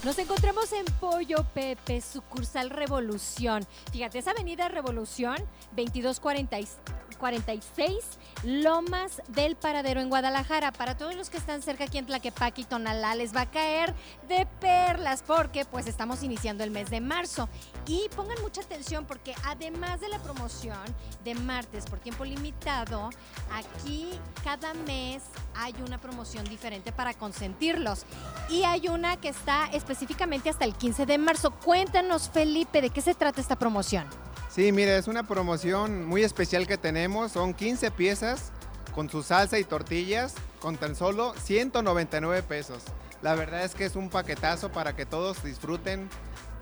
Nos 0.03 0.19
encontramos 0.19 0.71
en 0.71 0.85
Pollo 0.99 1.43
Pepe, 1.55 1.99
sucursal 2.01 2.69
Revolución. 2.69 3.65
Fíjate, 3.91 4.19
esa 4.19 4.29
avenida 4.31 4.69
Revolución, 4.69 5.37
2246, 5.75 7.95
Lomas 8.43 9.23
del 9.29 9.55
Paradero 9.55 9.99
en 9.99 10.09
Guadalajara. 10.09 10.71
Para 10.71 10.95
todos 10.95 11.15
los 11.15 11.31
que 11.31 11.37
están 11.37 11.63
cerca 11.63 11.85
aquí 11.85 11.97
en 11.97 12.05
Tlaquepaque 12.05 12.61
y 12.61 12.65
Tonalá, 12.65 13.15
les 13.15 13.35
va 13.35 13.41
a 13.41 13.49
caer 13.49 13.95
de 14.29 14.47
perlas 14.61 15.23
porque 15.25 15.65
pues 15.65 15.87
estamos 15.87 16.21
iniciando 16.21 16.63
el 16.63 16.69
mes 16.69 16.91
de 16.91 17.01
marzo. 17.01 17.49
Y 17.87 18.09
pongan 18.15 18.41
mucha 18.41 18.61
atención 18.61 19.05
porque 19.05 19.33
además 19.45 20.01
de 20.01 20.09
la 20.09 20.19
promoción 20.19 20.77
de 21.23 21.35
martes 21.35 21.85
por 21.85 21.99
tiempo 21.99 22.25
limitado, 22.25 23.09
aquí 23.53 24.09
cada 24.43 24.73
mes 24.73 25.23
hay 25.55 25.73
una 25.85 25.97
promoción 25.97 26.43
diferente 26.45 26.91
para 26.91 27.13
consentirlos. 27.13 28.03
Y 28.49 28.63
hay 28.63 28.89
una 28.89 29.15
que 29.15 29.29
está 29.29 29.67
específicamente 29.71 30.49
hasta 30.49 30.65
el 30.65 30.73
15 30.75 31.05
de 31.05 31.17
marzo. 31.17 31.51
Cuéntanos, 31.51 32.29
Felipe, 32.29 32.81
¿de 32.81 32.89
qué 32.89 32.99
se 32.99 33.15
trata 33.15 33.39
esta 33.39 33.57
promoción? 33.57 34.05
Sí, 34.49 34.71
mire, 34.73 34.97
es 34.97 35.07
una 35.07 35.23
promoción 35.23 36.05
muy 36.05 36.23
especial 36.23 36.67
que 36.67 36.77
tenemos. 36.77 37.31
Son 37.31 37.53
15 37.53 37.91
piezas 37.91 38.51
con 38.93 39.09
su 39.09 39.23
salsa 39.23 39.59
y 39.59 39.63
tortillas 39.63 40.33
con 40.59 40.75
tan 40.75 40.95
solo 40.95 41.33
199 41.41 42.43
pesos. 42.43 42.83
La 43.21 43.33
verdad 43.35 43.63
es 43.63 43.75
que 43.75 43.85
es 43.85 43.95
un 43.95 44.09
paquetazo 44.09 44.71
para 44.71 44.95
que 44.95 45.05
todos 45.05 45.43
disfruten 45.43 46.09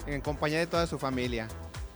en 0.08 0.22
compañía 0.22 0.60
de 0.60 0.68
toda 0.68 0.88
su 0.88 0.98
familia. 1.00 1.48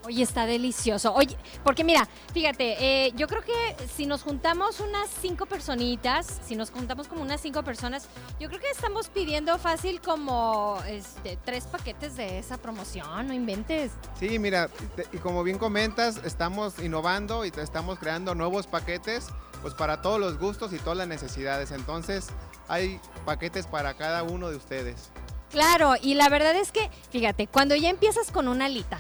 Oye, 0.06 0.24
está 0.24 0.46
delicioso. 0.46 1.14
Oye, 1.14 1.36
porque 1.64 1.84
mira, 1.84 2.08
fíjate, 2.34 2.78
eh, 3.08 3.12
yo 3.16 3.28
creo 3.28 3.44
que 3.44 3.76
si 3.96 4.06
nos 4.06 4.24
juntamos 4.24 4.80
unas 4.80 5.10
cinco 5.22 5.46
personitas, 5.46 6.40
si 6.48 6.56
nos 6.56 6.72
juntamos 6.72 7.08
como 7.08 7.22
unas 7.22 7.42
cinco 7.42 7.64
personas, 7.64 8.08
yo 8.40 8.48
creo 8.48 8.62
que 8.62 8.70
estamos 8.70 9.10
pidiendo 9.10 9.58
fácil 9.60 10.00
como 10.00 10.80
este, 10.88 11.38
tres 11.44 11.66
paquetes 11.66 12.16
de 12.16 12.40
esa 12.40 12.58
promoción, 12.58 13.28
no 13.28 13.34
inventes. 13.34 13.92
Sí, 14.18 14.40
mira, 14.40 14.70
y 15.12 15.18
como 15.18 15.44
bien 15.44 15.58
comentas, 15.58 16.22
estamos 16.24 16.80
innovando 16.80 17.46
y 17.46 17.52
estamos 17.58 18.00
creando 18.00 18.36
nuevos 18.36 18.68
paquetes, 18.68 19.28
pues 19.62 19.74
para 19.74 20.02
todos 20.02 20.20
los 20.20 20.40
gustos 20.40 20.72
y 20.72 20.78
todas 20.78 20.98
las 20.98 21.08
necesidades. 21.10 21.72
Entonces, 21.72 22.30
hay 22.70 23.02
paquetes 23.26 23.68
para 23.68 23.96
cada 23.96 24.24
uno 24.24 24.50
de 24.50 24.56
ustedes. 24.56 25.12
Claro, 25.52 25.94
y 26.02 26.14
la 26.14 26.30
verdad 26.30 26.56
es 26.56 26.72
que, 26.72 26.90
fíjate, 27.12 27.48
cuando 27.48 27.76
ya 27.76 27.90
empiezas 27.90 28.32
con 28.32 28.48
una 28.48 28.66
alita, 28.66 29.00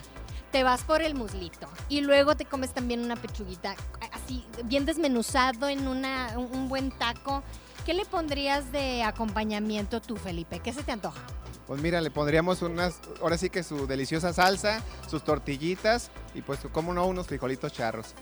te 0.52 0.64
vas 0.64 0.84
por 0.84 1.02
el 1.02 1.14
muslito 1.14 1.68
y 1.90 2.02
luego 2.02 2.36
te 2.36 2.46
comes 2.46 2.74
también 2.74 3.02
una 3.02 3.16
pechuguita 3.16 3.76
así 4.12 4.44
bien 4.66 4.86
desmenuzado 4.86 5.70
en 5.70 5.88
una, 5.88 6.38
un 6.38 6.68
buen 6.70 6.92
taco. 6.92 7.44
¿Qué 7.86 7.94
le 7.94 8.06
pondrías 8.06 8.72
de 8.72 9.04
acompañamiento 9.04 10.02
tú, 10.02 10.16
Felipe? 10.16 10.60
¿Qué 10.60 10.74
se 10.74 10.84
te 10.84 10.92
antoja? 10.92 11.22
Pues 11.68 11.82
mira, 11.82 12.02
le 12.02 12.10
pondríamos 12.10 12.64
unas, 12.64 13.00
ahora 13.22 13.38
sí 13.38 13.52
que 13.52 13.62
su 13.62 13.86
deliciosa 13.86 14.34
salsa, 14.34 14.82
sus 15.08 15.24
tortillitas 15.24 16.10
y 16.34 16.42
pues 16.42 16.60
como 16.72 16.94
no, 16.94 17.06
unos 17.06 17.28
frijolitos 17.28 17.74
charros. 17.74 18.16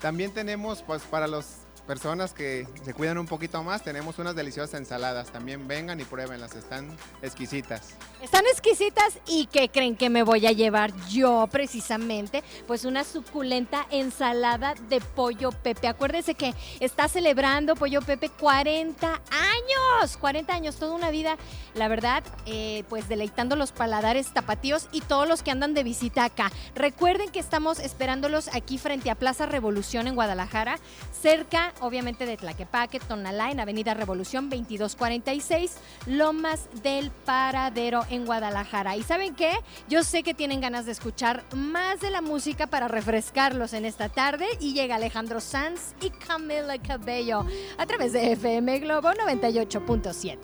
También 0.00 0.32
tenemos 0.34 0.82
pues 0.82 1.02
para 1.02 1.26
los 1.26 1.46
personas 1.86 2.32
que 2.32 2.66
se 2.84 2.94
cuidan 2.94 3.18
un 3.18 3.26
poquito 3.26 3.62
más, 3.62 3.82
tenemos 3.82 4.18
unas 4.18 4.34
deliciosas 4.34 4.78
ensaladas. 4.78 5.30
También 5.30 5.66
vengan 5.68 6.00
y 6.00 6.04
pruébenlas, 6.04 6.54
están 6.54 6.88
exquisitas. 7.22 7.94
Están 8.20 8.44
exquisitas 8.46 9.18
y 9.26 9.46
¿qué 9.46 9.68
creen 9.68 9.96
que 9.96 10.10
me 10.10 10.22
voy 10.22 10.46
a 10.46 10.52
llevar 10.52 10.92
yo 11.08 11.48
precisamente? 11.50 12.42
Pues 12.66 12.84
una 12.84 13.04
suculenta 13.04 13.86
ensalada 13.90 14.74
de 14.88 15.00
pollo 15.00 15.50
Pepe. 15.50 15.88
Acuérdense 15.88 16.34
que 16.34 16.54
está 16.80 17.08
celebrando 17.08 17.74
pollo 17.74 18.00
Pepe 18.00 18.28
40 18.28 19.08
años, 19.08 20.16
40 20.16 20.54
años, 20.54 20.76
toda 20.76 20.94
una 20.94 21.10
vida, 21.10 21.36
la 21.74 21.88
verdad, 21.88 22.22
eh, 22.46 22.84
pues 22.88 23.08
deleitando 23.08 23.56
los 23.56 23.72
paladares 23.72 24.32
tapatíos 24.32 24.88
y 24.92 25.00
todos 25.00 25.28
los 25.28 25.42
que 25.42 25.50
andan 25.50 25.74
de 25.74 25.82
visita 25.82 26.24
acá. 26.24 26.50
Recuerden 26.74 27.30
que 27.30 27.40
estamos 27.40 27.78
esperándolos 27.78 28.48
aquí 28.54 28.78
frente 28.78 29.10
a 29.10 29.14
Plaza 29.14 29.46
Revolución 29.46 30.06
en 30.06 30.14
Guadalajara, 30.14 30.78
cerca 31.20 31.71
obviamente 31.80 32.26
de 32.26 32.36
Tlaquepaque, 32.36 33.00
Tonalá, 33.00 33.50
en 33.50 33.60
Avenida 33.60 33.94
Revolución 33.94 34.50
2246, 34.50 35.76
Lomas 36.06 36.68
del 36.82 37.10
Paradero 37.10 38.04
en 38.10 38.26
Guadalajara. 38.26 38.96
¿Y 38.96 39.02
saben 39.02 39.34
qué? 39.34 39.52
Yo 39.88 40.04
sé 40.04 40.22
que 40.22 40.34
tienen 40.34 40.60
ganas 40.60 40.86
de 40.86 40.92
escuchar 40.92 41.44
más 41.54 42.00
de 42.00 42.10
la 42.10 42.20
música 42.20 42.66
para 42.66 42.88
refrescarlos 42.88 43.72
en 43.72 43.84
esta 43.84 44.08
tarde 44.08 44.46
y 44.60 44.74
llega 44.74 44.96
Alejandro 44.96 45.40
Sanz 45.40 45.94
y 46.00 46.10
Camila 46.10 46.78
Cabello 46.78 47.46
a 47.78 47.86
través 47.86 48.12
de 48.12 48.32
FM 48.32 48.80
Globo 48.80 49.10
98.7. 49.10 50.38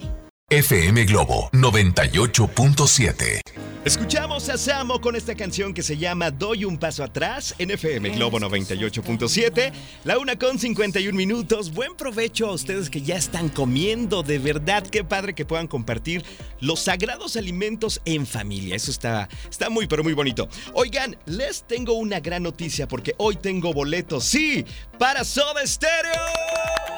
FM 0.51 1.05
Globo 1.05 1.51
98.7. 1.53 3.68
Escuchamos 3.85 4.49
a 4.49 4.59
Samo 4.59 5.01
con 5.01 5.15
esta 5.15 5.37
canción 5.37 5.73
que 5.73 5.83
se 5.83 5.97
llama 5.97 6.33
Doy 6.33 6.65
un 6.65 6.79
paso 6.79 7.05
atrás 7.05 7.55
en 7.59 7.71
FM 7.71 8.11
Globo 8.11 8.41
98.7. 8.41 9.73
La 10.05 10.19
una 10.19 10.37
con 10.37 10.59
51 10.59 11.17
minutos. 11.17 11.73
Buen 11.73 11.95
provecho 11.95 12.49
a 12.49 12.53
ustedes 12.53 12.91
que 12.91 13.03
ya 13.03 13.17
están 13.17 13.49
comiendo. 13.49 14.25
De 14.25 14.41
verdad, 14.41 14.85
qué 14.85 15.05
padre 15.05 15.33
que 15.35 15.45
puedan 15.45 15.69
compartir 15.69 16.25
los 16.61 16.81
sagrados 16.81 17.37
alimentos 17.37 18.01
en 18.05 18.27
familia. 18.27 18.75
Eso 18.75 18.91
está, 18.91 19.29
está 19.49 19.71
muy, 19.71 19.87
pero 19.87 20.03
muy 20.03 20.13
bonito. 20.13 20.49
Oigan, 20.75 21.17
les 21.27 21.63
tengo 21.63 21.93
una 21.93 22.19
gran 22.19 22.43
noticia 22.43 22.89
porque 22.89 23.15
hoy 23.17 23.37
tengo 23.37 23.73
boletos, 23.73 24.25
sí, 24.25 24.67
para 24.99 25.23
Soda 25.23 25.65
Stereo 25.65 26.98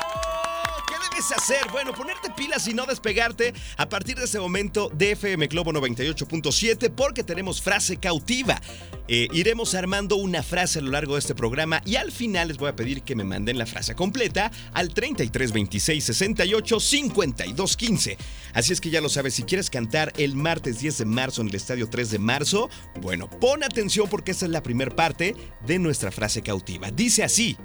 hacer? 1.19 1.71
Bueno, 1.71 1.93
ponerte 1.93 2.31
pilas 2.31 2.67
y 2.67 2.75
no 2.75 2.87
despegarte 2.87 3.53
a 3.77 3.89
partir 3.89 4.17
de 4.17 4.25
ese 4.25 4.41
momento 4.41 4.91
de 4.93 5.13
FM 5.13 5.47
Globo 5.49 5.73
98.7 5.73 6.91
porque 6.91 7.23
tenemos 7.23 7.61
frase 7.61 7.99
cautiva. 7.99 8.61
Eh, 9.07 9.29
iremos 9.33 9.75
armando 9.75 10.17
una 10.17 10.43
frase 10.43 10.79
a 10.79 10.83
lo 10.83 10.91
largo 10.91 11.15
de 11.15 11.21
este 11.21 11.35
programa 11.35 11.83
y 11.85 11.97
al 11.97 12.11
final 12.11 12.49
les 12.49 12.57
voy 12.57 12.71
a 12.71 12.77
pedir 12.77 13.03
que 13.03 13.15
me 13.15 13.25
manden 13.25 13.59
la 13.59 13.67
frase 13.67 13.95
completa 13.95 14.51
al 14.73 14.95
33 14.95 15.53
26 15.53 16.05
68 16.05 16.81
52 16.81 17.77
15. 17.77 18.19
Así 18.55 18.73
es 18.73 18.81
que 18.81 18.91
ya 18.91 19.01
lo 19.01 19.09
sabes, 19.09 19.35
si 19.35 19.43
quieres 19.43 19.69
cantar 19.69 20.13
el 20.17 20.37
martes 20.37 20.81
10 20.81 20.99
de 20.99 21.05
marzo 21.05 21.43
en 21.43 21.49
el 21.49 21.55
Estadio 21.55 21.89
3 21.89 22.11
de 22.13 22.19
marzo, 22.19 22.71
bueno, 23.01 23.29
pon 23.29 23.63
atención 23.63 24.09
porque 24.09 24.31
esa 24.31 24.47
es 24.47 24.53
la 24.53 24.63
primera 24.63 24.95
parte 24.95 25.37
de 25.67 25.79
nuestra 25.79 26.11
frase 26.11 26.43
cautiva. 26.43 26.91
Dice 26.91 27.23
así, 27.23 27.57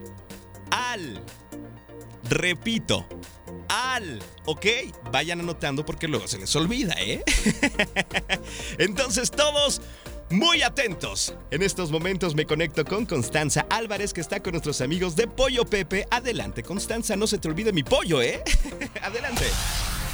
al, 0.72 1.22
repito, 2.30 3.08
¿Ok? 4.46 4.65
Vayan 5.12 5.39
anotando 5.39 5.86
porque 5.86 6.08
luego 6.08 6.27
se 6.27 6.38
les 6.38 6.55
olvida, 6.55 6.96
¿eh? 7.00 7.24
Entonces 8.77 9.32
todos... 9.32 9.82
Muy 10.32 10.63
atentos. 10.63 11.36
En 11.51 11.62
estos 11.62 11.91
momentos 11.91 12.34
me 12.34 12.48
conecto 12.48 12.84
con 12.84 13.05
Constanza 13.05 13.67
Álvarez, 13.70 14.12
que 14.12 14.22
está 14.22 14.41
con 14.41 14.53
nuestros 14.53 14.82
amigos 14.82 15.15
de 15.15 15.27
Pollo 15.27 15.65
Pepe. 15.65 16.08
Adelante, 16.10 16.63
Constanza, 16.63 17.15
no 17.15 17.27
se 17.27 17.38
te 17.38 17.48
olvide 17.48 17.72
mi 17.72 17.84
pollo, 17.84 18.24
¿eh? 18.24 18.44
Adelante. 19.03 19.46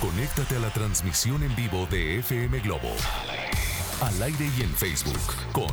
Conéctate 0.02 0.58
a 0.58 0.60
la 0.60 0.74
transmisión 0.74 1.44
en 1.44 1.56
vivo 1.56 1.88
de 1.90 2.20
FM 2.20 2.60
Globo. 2.60 2.92
Al 4.02 4.22
aire 4.22 4.50
y 4.58 4.64
en 4.64 4.76
Facebook 4.76 5.22
con 5.54 5.72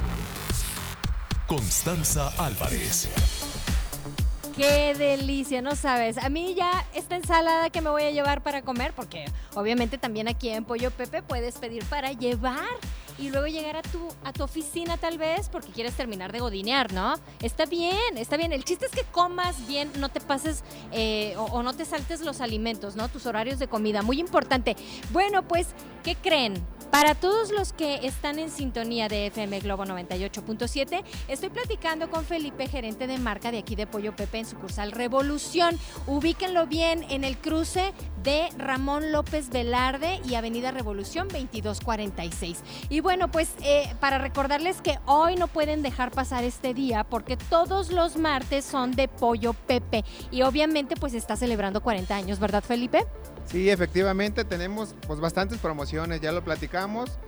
Constanza 1.48 2.28
Álvarez. 2.38 3.08
Qué 4.58 4.92
delicia, 4.92 5.62
no 5.62 5.76
sabes. 5.76 6.18
A 6.18 6.28
mí 6.30 6.56
ya 6.56 6.84
esta 6.92 7.14
ensalada 7.14 7.70
que 7.70 7.80
me 7.80 7.90
voy 7.90 8.02
a 8.02 8.10
llevar 8.10 8.42
para 8.42 8.62
comer, 8.62 8.92
porque 8.92 9.24
obviamente 9.54 9.98
también 9.98 10.26
aquí 10.26 10.48
en 10.48 10.64
Pollo 10.64 10.90
Pepe 10.90 11.22
puedes 11.22 11.54
pedir 11.58 11.84
para 11.84 12.10
llevar 12.10 12.66
y 13.20 13.30
luego 13.30 13.46
llegar 13.46 13.76
a 13.76 13.82
tu, 13.82 14.08
a 14.24 14.32
tu 14.32 14.42
oficina 14.42 14.96
tal 14.96 15.16
vez 15.16 15.48
porque 15.48 15.70
quieres 15.70 15.94
terminar 15.94 16.32
de 16.32 16.40
godinear, 16.40 16.92
¿no? 16.92 17.14
Está 17.40 17.66
bien, 17.66 18.16
está 18.16 18.36
bien. 18.36 18.52
El 18.52 18.64
chiste 18.64 18.86
es 18.86 18.90
que 18.90 19.04
comas 19.04 19.64
bien, 19.68 19.92
no 20.00 20.08
te 20.08 20.18
pases 20.18 20.64
eh, 20.90 21.36
o, 21.36 21.44
o 21.44 21.62
no 21.62 21.72
te 21.74 21.84
saltes 21.84 22.22
los 22.22 22.40
alimentos, 22.40 22.96
¿no? 22.96 23.08
Tus 23.08 23.26
horarios 23.26 23.60
de 23.60 23.68
comida, 23.68 24.02
muy 24.02 24.18
importante. 24.18 24.74
Bueno, 25.12 25.46
pues, 25.46 25.68
¿qué 26.02 26.16
creen? 26.16 26.54
Para 26.90 27.14
todos 27.14 27.50
los 27.50 27.74
que 27.74 28.06
están 28.06 28.38
en 28.38 28.50
sintonía 28.50 29.08
de 29.08 29.26
FM 29.26 29.60
Globo 29.60 29.84
98.7, 29.84 31.04
estoy 31.28 31.50
platicando 31.50 32.08
con 32.08 32.24
Felipe, 32.24 32.66
gerente 32.66 33.06
de 33.06 33.18
marca 33.18 33.50
de 33.50 33.58
aquí 33.58 33.76
de 33.76 33.86
Pollo 33.86 34.16
Pepe 34.16 34.38
en 34.38 34.46
sucursal 34.46 34.92
Revolución. 34.92 35.78
Ubíquenlo 36.06 36.66
bien 36.66 37.04
en 37.10 37.24
el 37.24 37.36
cruce 37.36 37.92
de 38.22 38.48
Ramón 38.56 39.12
López 39.12 39.50
Velarde 39.50 40.20
y 40.26 40.34
Avenida 40.34 40.70
Revolución 40.70 41.28
2246. 41.28 42.62
Y 42.88 43.00
bueno, 43.00 43.30
pues 43.30 43.50
eh, 43.62 43.94
para 44.00 44.16
recordarles 44.16 44.80
que 44.80 44.98
hoy 45.04 45.36
no 45.36 45.46
pueden 45.46 45.82
dejar 45.82 46.10
pasar 46.10 46.42
este 46.42 46.72
día 46.72 47.04
porque 47.04 47.36
todos 47.36 47.92
los 47.92 48.16
martes 48.16 48.64
son 48.64 48.92
de 48.92 49.08
Pollo 49.08 49.52
Pepe 49.52 50.06
y 50.30 50.40
obviamente 50.40 50.96
pues 50.96 51.12
está 51.12 51.36
celebrando 51.36 51.82
40 51.82 52.16
años, 52.16 52.38
¿verdad 52.38 52.64
Felipe? 52.64 53.06
Sí, 53.50 53.70
efectivamente 53.70 54.44
tenemos 54.44 54.94
pues 55.06 55.20
bastantes 55.20 55.58
promociones, 55.58 56.20
ya 56.20 56.32
lo 56.32 56.44
platicamos. 56.44 57.18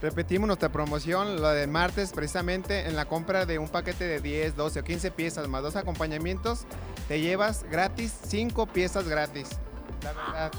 Repetimos 0.00 0.46
nuestra 0.46 0.70
promoción, 0.70 1.42
la 1.42 1.52
de 1.52 1.66
martes, 1.66 2.12
precisamente 2.12 2.86
en 2.86 2.96
la 2.96 3.06
compra 3.06 3.46
de 3.46 3.58
un 3.58 3.68
paquete 3.68 4.04
de 4.04 4.20
10, 4.20 4.56
12 4.56 4.80
o 4.80 4.84
15 4.84 5.10
piezas 5.10 5.48
más 5.48 5.62
dos 5.62 5.76
acompañamientos, 5.76 6.64
te 7.08 7.20
llevas 7.20 7.64
gratis 7.70 8.14
5 8.26 8.66
piezas 8.66 9.08
gratis. 9.08 9.50
La 10.02 10.12
verdad. 10.12 10.52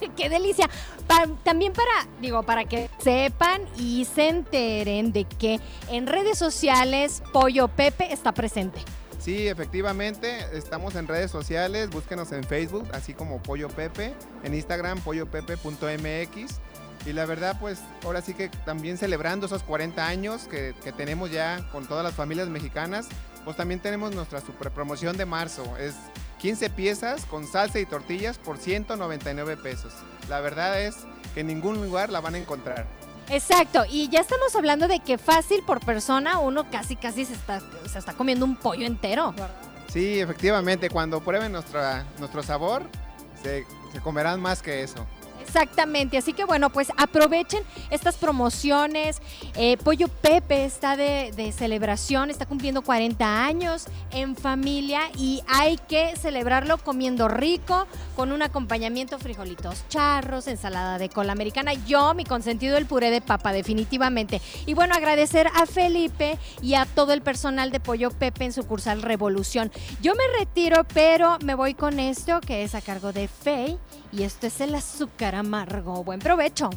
¡Qué 0.16 0.28
delicia! 0.28 0.68
también 1.42 1.72
para, 1.72 2.08
digo, 2.20 2.42
para 2.42 2.64
que 2.64 2.90
sepan 2.98 3.62
y 3.76 4.06
se 4.06 4.28
enteren 4.28 5.12
de 5.12 5.24
que 5.24 5.60
en 5.90 6.06
redes 6.06 6.38
sociales 6.38 7.22
Pollo 7.32 7.68
Pepe 7.68 8.12
está 8.12 8.32
presente. 8.32 8.80
Sí, 9.24 9.48
efectivamente, 9.48 10.36
estamos 10.52 10.96
en 10.96 11.08
redes 11.08 11.30
sociales, 11.30 11.88
búsquenos 11.88 12.30
en 12.32 12.44
Facebook, 12.44 12.86
así 12.92 13.14
como 13.14 13.42
Pollo 13.42 13.68
Pepe, 13.68 14.14
en 14.42 14.52
Instagram, 14.52 15.00
pollopepe.mx. 15.00 16.60
Y 17.06 17.12
la 17.14 17.24
verdad, 17.24 17.56
pues 17.58 17.80
ahora 18.04 18.20
sí 18.20 18.34
que 18.34 18.50
también 18.66 18.98
celebrando 18.98 19.46
esos 19.46 19.62
40 19.62 20.06
años 20.06 20.46
que, 20.46 20.74
que, 20.84 20.92
tenemos 20.92 21.30
ya 21.30 21.66
con 21.72 21.86
todas 21.86 22.04
las 22.04 22.12
familias 22.12 22.50
mexicanas, 22.50 23.08
pues 23.46 23.56
también 23.56 23.80
tenemos 23.80 24.14
nuestra 24.14 24.42
super 24.42 24.70
promoción 24.70 25.16
de 25.16 25.24
marzo. 25.24 25.74
Es 25.78 25.94
15 26.40 26.68
piezas 26.68 27.24
con 27.24 27.46
salsa 27.46 27.80
y 27.80 27.86
tortillas 27.86 28.36
por 28.36 28.58
199 28.58 29.56
pesos. 29.56 29.94
La 30.28 30.40
verdad 30.40 30.82
es 30.82 30.96
que 31.32 31.40
en 31.40 31.46
ningún 31.46 31.82
lugar 31.82 32.10
la 32.10 32.20
van 32.20 32.34
a 32.34 32.38
encontrar. 32.38 32.86
Exacto, 33.28 33.84
y 33.88 34.08
ya 34.08 34.20
estamos 34.20 34.54
hablando 34.54 34.86
de 34.88 35.00
que 35.00 35.18
fácil 35.18 35.62
por 35.64 35.80
persona 35.80 36.38
uno 36.38 36.70
casi 36.70 36.96
casi 36.96 37.24
se 37.24 37.32
está, 37.34 37.60
se 37.86 37.98
está 37.98 38.12
comiendo 38.12 38.44
un 38.44 38.56
pollo 38.56 38.86
entero. 38.86 39.34
Sí, 39.92 40.20
efectivamente, 40.20 40.90
cuando 40.90 41.20
prueben 41.20 41.52
nuestro 41.52 42.42
sabor, 42.42 42.82
se 43.42 43.64
comerán 44.02 44.40
más 44.40 44.60
que 44.62 44.82
eso. 44.82 45.06
Exactamente, 45.54 46.18
así 46.18 46.32
que 46.32 46.44
bueno, 46.44 46.68
pues 46.70 46.90
aprovechen 46.96 47.62
estas 47.90 48.16
promociones. 48.16 49.22
Eh, 49.54 49.76
Pollo 49.76 50.08
Pepe 50.08 50.64
está 50.64 50.96
de, 50.96 51.54
celebración, 51.56 52.28
está 52.28 52.44
cumpliendo 52.44 52.82
40 52.82 53.44
años 53.44 53.86
en 54.10 54.34
familia 54.34 55.02
y 55.16 55.42
hay 55.46 55.76
que 55.76 56.16
celebrarlo 56.16 56.78
comiendo 56.78 57.28
rico, 57.28 57.86
con 58.16 58.32
un 58.32 58.42
acompañamiento, 58.42 59.16
frijolitos 59.20 59.84
charros, 59.88 60.48
ensalada 60.48 60.98
de 60.98 61.08
cola 61.08 61.30
americana. 61.30 61.72
Yo, 61.72 62.14
mi 62.14 62.24
consentido, 62.24 62.76
el 62.76 62.86
puré 62.86 63.12
de 63.12 63.20
papa, 63.20 63.52
definitivamente. 63.52 64.40
Y 64.66 64.74
bueno, 64.74 64.96
agradecer 64.96 65.46
a 65.54 65.66
Felipe 65.66 66.36
y 66.62 66.74
a 66.74 66.84
todo 66.84 67.12
el 67.12 67.22
personal 67.22 67.70
de 67.70 67.78
Pollo 67.78 68.10
Pepe 68.10 68.46
en 68.46 68.52
sucursal 68.52 69.02
Revolución. 69.02 69.70
Yo 70.02 70.14
me 70.16 70.24
retiro, 70.36 70.82
pero 70.92 71.38
me 71.44 71.54
voy 71.54 71.74
con 71.74 72.00
esto 72.00 72.40
que 72.40 72.64
es 72.64 72.74
a 72.74 72.80
cargo 72.80 73.12
de 73.12 73.28
Fey 73.28 73.78
y 74.16 74.22
esto 74.22 74.46
es 74.46 74.60
el 74.60 74.74
azúcar 74.74 75.34
amargo. 75.34 76.04
Buen 76.04 76.20
provecho. 76.20 76.70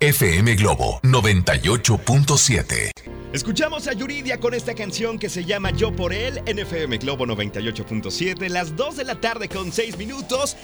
FM 0.00 0.54
Globo 0.54 0.98
98.7. 1.02 2.90
Escuchamos 3.34 3.86
a 3.86 3.92
Yuridia 3.92 4.40
con 4.40 4.54
esta 4.54 4.74
canción 4.74 5.18
que 5.18 5.28
se 5.28 5.44
llama 5.44 5.72
Yo 5.72 5.94
por 5.94 6.14
él 6.14 6.40
en 6.46 6.58
FM 6.58 6.96
Globo 6.98 7.26
98.7, 7.26 8.48
las 8.48 8.74
2 8.76 8.96
de 8.96 9.04
la 9.04 9.20
tarde 9.20 9.48
con 9.48 9.70
6 9.70 9.98
minutos. 9.98 10.56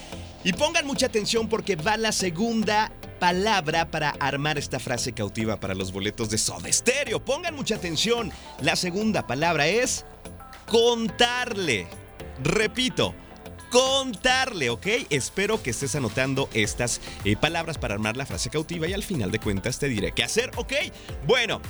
Y 0.42 0.54
pongan 0.54 0.86
mucha 0.86 1.06
atención 1.06 1.48
porque 1.48 1.76
va 1.76 1.98
la 1.98 2.12
segunda 2.12 2.90
palabra 3.20 3.90
para 3.90 4.10
armar 4.10 4.56
esta 4.58 4.78
frase 4.78 5.12
cautiva 5.12 5.60
para 5.60 5.74
los 5.74 5.92
boletos 5.92 6.30
de 6.30 6.38
Soda 6.38 6.72
Stereo. 6.72 7.22
Pongan 7.22 7.54
mucha 7.54 7.74
atención. 7.74 8.32
La 8.62 8.74
segunda 8.74 9.26
palabra 9.26 9.66
es 9.66 10.06
contarle. 10.66 11.86
Repito, 12.42 13.14
contarle, 13.70 14.70
¿ok? 14.70 14.86
Espero 15.10 15.62
que 15.62 15.70
estés 15.70 15.94
anotando 15.94 16.48
estas 16.54 17.00
eh, 17.24 17.36
palabras 17.36 17.78
para 17.78 17.94
armar 17.94 18.16
la 18.16 18.26
frase 18.26 18.50
cautiva 18.50 18.86
y 18.88 18.92
al 18.92 19.02
final 19.02 19.30
de 19.30 19.38
cuentas 19.38 19.78
te 19.78 19.88
diré 19.88 20.12
qué 20.12 20.24
hacer, 20.24 20.50
¿ok? 20.56 20.72
Bueno. 21.26 21.60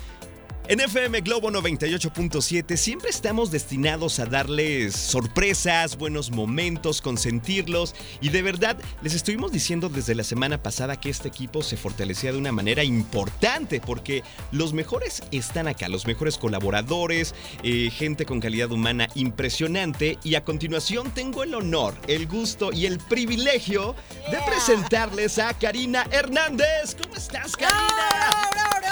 En 0.68 0.80
FM 0.80 1.20
Globo 1.20 1.48
98.7 1.50 2.76
siempre 2.76 3.10
estamos 3.10 3.52
destinados 3.52 4.18
a 4.18 4.26
darles 4.26 4.96
sorpresas, 4.96 5.96
buenos 5.96 6.32
momentos, 6.32 7.00
consentirlos 7.00 7.94
y 8.20 8.30
de 8.30 8.42
verdad 8.42 8.76
les 9.00 9.14
estuvimos 9.14 9.52
diciendo 9.52 9.88
desde 9.88 10.16
la 10.16 10.24
semana 10.24 10.60
pasada 10.60 10.98
que 10.98 11.08
este 11.08 11.28
equipo 11.28 11.62
se 11.62 11.76
fortalecía 11.76 12.32
de 12.32 12.38
una 12.38 12.50
manera 12.50 12.82
importante 12.82 13.80
porque 13.80 14.24
los 14.50 14.72
mejores 14.72 15.22
están 15.30 15.68
acá, 15.68 15.88
los 15.88 16.04
mejores 16.04 16.36
colaboradores, 16.36 17.36
eh, 17.62 17.88
gente 17.92 18.26
con 18.26 18.40
calidad 18.40 18.72
humana 18.72 19.06
impresionante 19.14 20.18
y 20.24 20.34
a 20.34 20.44
continuación 20.44 21.12
tengo 21.12 21.44
el 21.44 21.54
honor, 21.54 21.94
el 22.08 22.26
gusto 22.26 22.72
y 22.72 22.86
el 22.86 22.98
privilegio 22.98 23.94
de 24.32 24.38
presentarles 24.44 25.38
a 25.38 25.54
Karina 25.54 26.08
Hernández. 26.10 26.96
¿Cómo 27.00 27.14
estás, 27.14 27.56
Karina? 27.56 27.76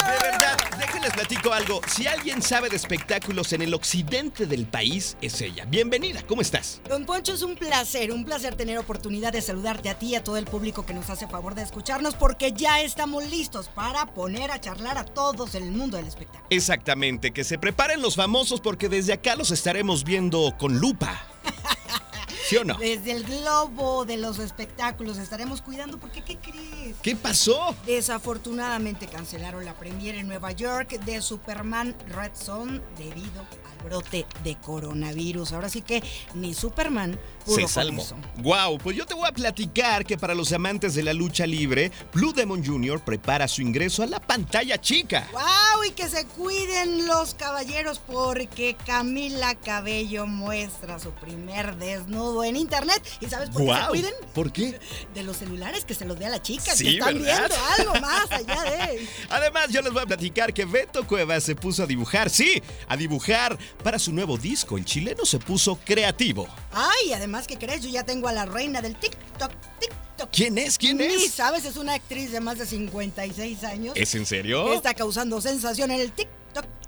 De 0.04 0.30
verdad, 0.30 0.56
déjenles 1.04 1.12
platico 1.12 1.52
algo. 1.52 1.80
Si 1.86 2.06
alguien 2.06 2.42
sabe 2.42 2.68
de 2.68 2.76
espectáculos 2.76 3.52
en 3.52 3.62
el 3.62 3.74
occidente 3.74 4.46
del 4.46 4.66
país, 4.66 5.16
es 5.20 5.40
ella. 5.40 5.64
Bienvenida, 5.66 6.22
¿cómo 6.26 6.40
estás? 6.40 6.80
Don 6.88 7.04
Poncho, 7.04 7.34
es 7.34 7.42
un 7.42 7.56
placer, 7.56 8.12
un 8.12 8.24
placer 8.24 8.54
tener 8.54 8.78
oportunidad 8.78 9.32
de 9.32 9.42
saludarte 9.42 9.90
a 9.90 9.98
ti 9.98 10.06
y 10.08 10.14
a 10.14 10.24
todo 10.24 10.36
el 10.36 10.46
público 10.46 10.86
que 10.86 10.94
nos 10.94 11.10
hace 11.10 11.26
favor 11.26 11.54
de 11.54 11.62
escucharnos 11.62 12.14
porque 12.14 12.52
ya 12.52 12.80
estamos 12.80 13.26
listos 13.30 13.68
para 13.68 14.06
poner 14.06 14.50
a 14.50 14.60
charlar 14.60 14.98
a 14.98 15.04
todos 15.04 15.54
en 15.54 15.64
el 15.64 15.72
mundo 15.72 15.96
del 15.96 16.06
espectáculo. 16.06 16.46
Exactamente, 16.50 17.32
que 17.32 17.44
se 17.44 17.58
preparen 17.58 18.00
los 18.00 18.16
famosos 18.16 18.60
porque 18.60 18.88
desde 18.88 19.12
acá 19.12 19.36
los 19.36 19.50
estaremos 19.50 20.04
viendo 20.04 20.54
con 20.58 20.78
lupa. 20.78 21.26
¿Sí 22.44 22.59
o 22.59 22.64
no? 22.64 22.74
Desde 22.74 23.12
el 23.12 23.24
globo 23.24 24.04
de 24.04 24.18
los 24.18 24.38
espectáculos 24.38 25.16
estaremos 25.16 25.62
cuidando 25.62 25.96
porque 25.96 26.20
¿qué 26.22 26.37
crees? 26.37 26.94
¿Qué 27.02 27.16
pasó? 27.16 27.74
Desafortunadamente 27.87 29.07
cancelaron 29.07 29.64
la 29.64 29.72
premiere 29.72 30.18
en 30.18 30.28
Nueva 30.28 30.52
York 30.52 30.90
de 31.07 31.22
Superman 31.22 31.96
Red 32.09 32.33
Son 32.35 32.83
debido 32.98 33.40
al 33.40 33.85
brote 33.87 34.26
de 34.42 34.57
coronavirus. 34.57 35.52
Ahora 35.52 35.70
sí 35.70 35.80
que 35.80 36.02
ni 36.35 36.52
Superman 36.52 37.18
Se 37.46 37.68
salvó. 37.68 38.04
Wow, 38.38 38.78
pues 38.78 38.96
yo 38.96 39.07
te 39.07 39.14
voy 39.14 39.26
a 39.28 39.33
platicar 39.33 40.04
que 40.04 40.16
para 40.16 40.35
los 40.35 40.52
amantes 40.52 40.94
de 40.94 41.02
la 41.02 41.12
lucha 41.12 41.46
libre, 41.46 41.92
Blue 42.12 42.33
Demon 42.33 42.64
Jr. 42.64 43.00
prepara 43.04 43.46
su 43.48 43.62
ingreso 43.62 44.02
a 44.02 44.07
la 44.07 44.20
pantalla 44.20 44.80
chica. 44.80 45.28
¡Wow! 45.33 45.85
Y 45.88 45.90
que 45.92 46.09
se 46.09 46.26
cuiden 46.26 47.07
los 47.07 47.35
caballeros 47.35 47.98
porque 47.98 48.76
Camila 48.87 49.54
Cabello 49.54 50.26
muestra 50.26 50.98
su 50.98 51.11
primer 51.12 51.76
desnudo 51.76 52.44
en 52.44 52.57
internet. 52.57 53.02
¿Y 53.20 53.26
sabes 53.26 53.50
por 53.50 53.64
qué 53.66 53.74
se 53.74 53.88
cuiden? 53.88 54.14
¿Por 54.35 54.52
qué? 54.52 54.78
De 55.14 55.22
los 55.22 55.37
celulares 55.37 55.85
que 55.85 55.94
se 55.94 56.04
los 56.04 56.18
dé 56.18 56.26
a 56.26 56.30
la 56.30 56.42
chica, 56.42 56.74
Sí, 56.74 56.85
que 56.85 56.90
están 56.92 57.22
¿verdad? 57.22 57.48
viendo 57.48 57.66
algo 57.78 58.00
más 58.00 58.30
allá 58.33 58.62
de... 58.62 59.07
Además, 59.30 59.68
yo 59.70 59.83
les 59.83 59.92
voy 59.92 60.02
a 60.02 60.07
platicar 60.07 60.52
que 60.54 60.64
Beto 60.64 61.07
Cuevas 61.07 61.44
se 61.44 61.54
puso 61.54 61.83
a 61.83 61.87
dibujar, 61.87 62.30
sí, 62.30 62.62
a 62.88 62.96
dibujar 62.96 63.59
para 63.83 63.98
su 63.98 64.12
nuevo 64.12 64.38
disco. 64.38 64.76
El 64.78 64.85
chileno 64.85 65.24
se 65.24 65.38
puso 65.38 65.76
creativo. 65.85 66.48
Ay, 66.74 67.12
además, 67.12 67.46
¿qué 67.46 67.56
crees? 67.56 67.82
Yo 67.82 67.88
ya 67.88 68.04
tengo 68.04 68.28
a 68.28 68.32
la 68.32 68.44
reina 68.46 68.82
del 68.82 68.96
TikTok, 68.96 69.52
TikTok. 69.78 70.28
¿Quién 70.32 70.58
es? 70.58 70.76
¿Quién 70.78 70.96
Ni 70.98 71.04
es? 71.04 71.32
sabes, 71.32 71.64
es 71.64 71.76
una 71.76 71.94
actriz 71.94 72.32
de 72.32 72.40
más 72.40 72.58
de 72.58 72.66
56 72.66 73.64
años. 73.64 73.94
¿Es 73.96 74.14
en 74.14 74.26
serio? 74.26 74.72
está 74.72 74.94
causando 74.94 75.40
sensación 75.40 75.90
en 75.90 76.00
el 76.00 76.12
TikTok, 76.12 76.34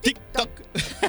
TikTok. 0.00 0.50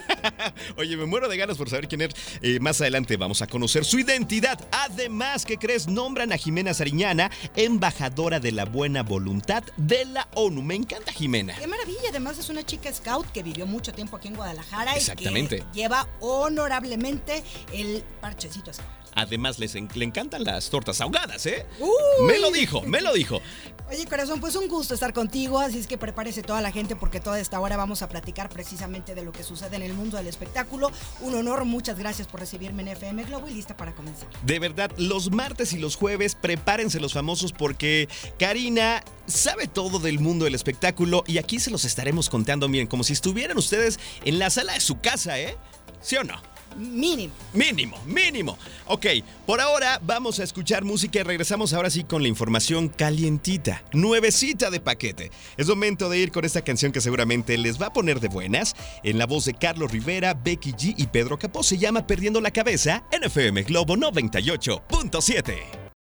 Oye, 0.77 0.97
me 0.97 1.05
muero 1.05 1.27
de 1.27 1.37
ganas 1.37 1.57
por 1.57 1.69
saber 1.69 1.87
quién 1.87 2.01
es. 2.01 2.11
Eh, 2.41 2.59
más 2.59 2.79
adelante 2.81 3.17
vamos 3.17 3.41
a 3.41 3.47
conocer 3.47 3.85
su 3.85 3.99
identidad. 3.99 4.59
Además, 4.71 5.45
¿qué 5.45 5.57
crees? 5.57 5.87
Nombran 5.87 6.31
a 6.31 6.37
Jimena 6.37 6.73
Sariñana 6.73 7.29
embajadora 7.55 8.39
de 8.39 8.51
la 8.51 8.65
buena 8.65 9.03
voluntad 9.03 9.63
de 9.77 10.05
la 10.05 10.27
ONU. 10.35 10.61
Me 10.61 10.75
encanta 10.75 11.11
Jimena. 11.11 11.55
Qué 11.55 11.67
maravilla, 11.67 12.09
además 12.09 12.37
es 12.39 12.49
una 12.49 12.63
chica 12.63 12.91
scout 12.93 13.27
que 13.31 13.43
vivió 13.43 13.65
mucho 13.67 13.93
tiempo 13.93 14.17
aquí 14.17 14.29
en 14.29 14.35
Guadalajara 14.35 14.95
Exactamente. 14.95 15.57
y 15.57 15.59
que 15.61 15.65
lleva 15.73 16.07
honorablemente 16.19 17.43
el 17.73 18.03
parchecito 18.21 18.73
scout. 18.73 18.87
Además, 19.15 19.57
les 19.57 19.73
en- 19.73 19.89
le 19.95 20.05
encantan 20.05 20.43
las 20.43 20.69
tortas 20.69 21.01
ahogadas, 21.01 21.43
¿eh? 21.47 21.65
Uy. 21.79 21.89
Me 22.27 22.37
lo 22.37 22.51
dijo, 22.51 22.83
me 22.83 23.01
lo 23.01 23.13
dijo. 23.13 23.41
Oye, 23.89 24.05
corazón, 24.05 24.39
pues 24.39 24.55
un 24.55 24.67
gusto 24.67 24.93
estar 24.93 25.11
contigo, 25.13 25.59
así 25.59 25.79
es 25.79 25.87
que 25.87 25.97
prepárese 25.97 26.43
toda 26.43 26.61
la 26.61 26.71
gente 26.71 26.95
porque 26.95 27.19
toda 27.19 27.39
esta 27.39 27.59
hora 27.59 27.77
vamos 27.77 28.01
a 28.03 28.09
platicar 28.09 28.46
precisamente 28.49 29.15
de 29.15 29.23
lo 29.23 29.31
que 29.31 29.43
sucede 29.43 29.75
en 29.75 29.81
el 29.81 29.93
mundo 29.93 30.17
del 30.17 30.27
espectáculo. 30.27 30.91
Un 31.21 31.36
honor, 31.36 31.65
muchas 31.65 31.97
gracias 31.97 32.27
por 32.27 32.39
recibirme 32.39 32.83
en 32.83 32.89
FM 32.89 33.23
Globo 33.23 33.47
y 33.47 33.53
lista 33.53 33.75
para 33.75 33.93
comenzar. 33.93 34.27
De 34.43 34.60
verdad, 34.60 34.91
los 34.97 35.31
martes 35.31 35.73
y 35.73 35.77
los 35.77 35.95
jueves 35.95 36.36
prepárense 36.36 36.99
los 36.99 37.13
famosos 37.13 37.51
porque 37.53 38.07
Karina 38.39 39.03
sabe 39.25 39.67
todo 39.67 39.99
del 39.99 40.19
mundo 40.19 40.45
del 40.45 40.55
espectáculo 40.55 41.23
y 41.27 41.38
aquí 41.38 41.60
se 41.60 41.71
los 41.71 41.86
estaremos 41.86 42.29
contando, 42.29 42.67
miren, 42.67 42.88
como 42.88 43.03
si 43.03 43.13
estuvieran 43.13 43.57
ustedes 43.57 43.99
en 44.25 44.39
la 44.39 44.49
sala 44.49 44.73
de 44.73 44.79
su 44.79 44.99
casa, 44.99 45.39
¿eh? 45.39 45.55
¿Sí 46.01 46.15
o 46.15 46.23
no? 46.23 46.41
Mínimo. 46.75 47.34
Mínimo, 47.53 47.97
mínimo. 48.06 48.58
Ok, 48.86 49.06
por 49.45 49.62
ahora 49.62 49.99
vamos 50.03 50.39
a 50.39 50.43
escuchar 50.43 50.84
música 50.84 51.19
y 51.19 51.23
regresamos 51.23 51.73
ahora 51.73 51.89
sí 51.89 52.03
con 52.03 52.21
la 52.21 52.27
información 52.27 52.89
calientita, 52.89 53.84
nuevecita 53.93 54.69
de 54.69 54.80
paquete. 54.80 55.32
Es 55.58 55.67
momento 55.67 56.10
de 56.10 56.19
ir 56.19 56.32
con 56.32 56.45
esta 56.45 56.62
canción 56.62 56.91
que 56.91 57.01
seguramente 57.01 57.58
les 57.58 57.82
va 57.82 57.88
a 57.88 57.93
poner 57.93 58.19
de 58.19 58.27
buenas. 58.27 58.75
En 59.03 59.17
la 59.17 59.25
voz 59.25 59.45
de 59.45 59.53
Carlos 59.53 59.91
Rivera, 59.91 60.34
Becky 60.34 60.73
G 60.73 60.95
y 60.97 61.08
Pedro 61.08 61.39
Capó 61.39 61.63
se 61.63 61.77
llama 61.77 62.06
Perdiendo 62.06 62.41
la 62.41 62.51
Cabeza 62.51 63.03
en 63.12 63.23
FM 63.23 63.63
Globo 63.63 63.95
98.7. 63.95 65.56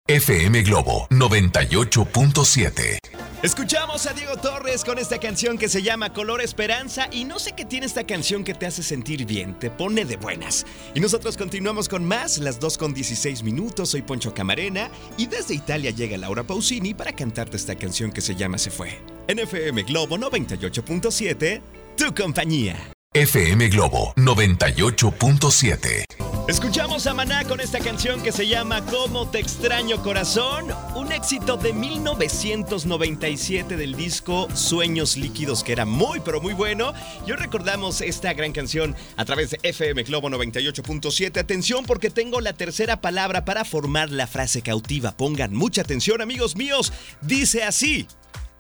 FM 0.08 0.64
Globo 0.64 1.08
98.7. 1.10 3.31
Escuchamos 3.44 4.06
a 4.06 4.14
Diego 4.14 4.38
Torres 4.38 4.86
con 4.86 5.00
esta 5.00 5.18
canción 5.18 5.58
que 5.58 5.68
se 5.68 5.82
llama 5.82 6.14
Color 6.14 6.42
Esperanza 6.42 7.08
y 7.12 7.26
no 7.26 7.40
sé 7.40 7.54
qué 7.54 7.66
tiene 7.66 7.88
esta 7.88 8.06
canción 8.06 8.44
que 8.44 8.54
te 8.54 8.68
hace 8.68 8.84
sentir 8.84 9.26
bien, 9.26 9.58
te 9.58 9.72
pone 9.72 10.06
de 10.06 10.16
buenas. 10.16 10.64
Y 10.94 11.00
nosotros 11.00 11.38
continuamos 11.38 11.90
con 11.90 12.06
más, 12.06 12.38
las 12.38 12.60
2 12.60 12.78
con 12.78 12.94
16 12.94 13.42
minutos, 13.42 13.90
soy 13.90 14.04
Poncho 14.04 14.32
Camarena 14.36 14.92
y 15.18 15.26
desde 15.26 15.56
Italia 15.56 15.90
llega 15.90 16.18
Laura 16.18 16.44
Pausini 16.44 16.94
para 16.94 17.14
cantarte 17.14 17.58
esta 17.58 17.74
canción 17.74 18.12
que 18.12 18.22
se 18.22 18.36
llama 18.36 18.60
Se 18.60 18.70
Fue. 18.70 19.00
En 19.28 19.40
FM 19.40 19.84
Globo 19.84 20.20
98.7, 20.20 21.62
tu 21.98 22.14
compañía. 22.14 22.92
FM 23.14 23.68
Globo 23.68 24.14
98.7. 24.16 26.06
Escuchamos 26.48 27.08
a 27.08 27.14
Maná 27.14 27.44
con 27.44 27.60
esta 27.60 27.80
canción 27.80 28.24
que 28.24 28.32
se 28.32 28.48
llama 28.48 28.86
Cómo 28.86 29.30
te 29.30 29.40
extraño 29.40 30.02
corazón, 30.02 30.68
un 30.96 31.12
éxito 31.12 31.58
de 31.58 31.74
1997 31.74 33.76
del 33.76 33.98
disco 33.98 34.48
Sueños 34.56 35.18
Líquidos 35.18 35.62
que 35.62 35.74
era 35.74 35.84
muy 35.84 36.22
pero 36.22 36.40
muy 36.40 36.54
bueno. 36.54 36.94
Y 37.28 37.32
hoy 37.32 37.38
recordamos 37.38 38.00
esta 38.00 38.32
gran 38.32 38.54
canción 38.54 38.96
a 39.18 39.26
través 39.26 39.50
de 39.50 39.60
FM 39.62 40.04
Globo 40.04 40.30
98.7. 40.30 41.38
Atención 41.38 41.84
porque 41.84 42.12
tengo 42.12 42.40
la 42.40 42.54
tercera 42.54 43.02
palabra 43.02 43.44
para 43.44 43.66
formar 43.66 44.10
la 44.10 44.26
frase 44.26 44.62
cautiva. 44.62 45.12
Pongan 45.12 45.54
mucha 45.54 45.82
atención 45.82 46.22
amigos 46.22 46.56
míos. 46.56 46.94
Dice 47.20 47.64
así, 47.64 48.08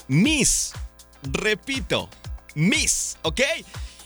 Miss. 0.09 0.73
Repito, 1.23 2.09
Miss, 2.53 3.17
¿ok? 3.21 3.39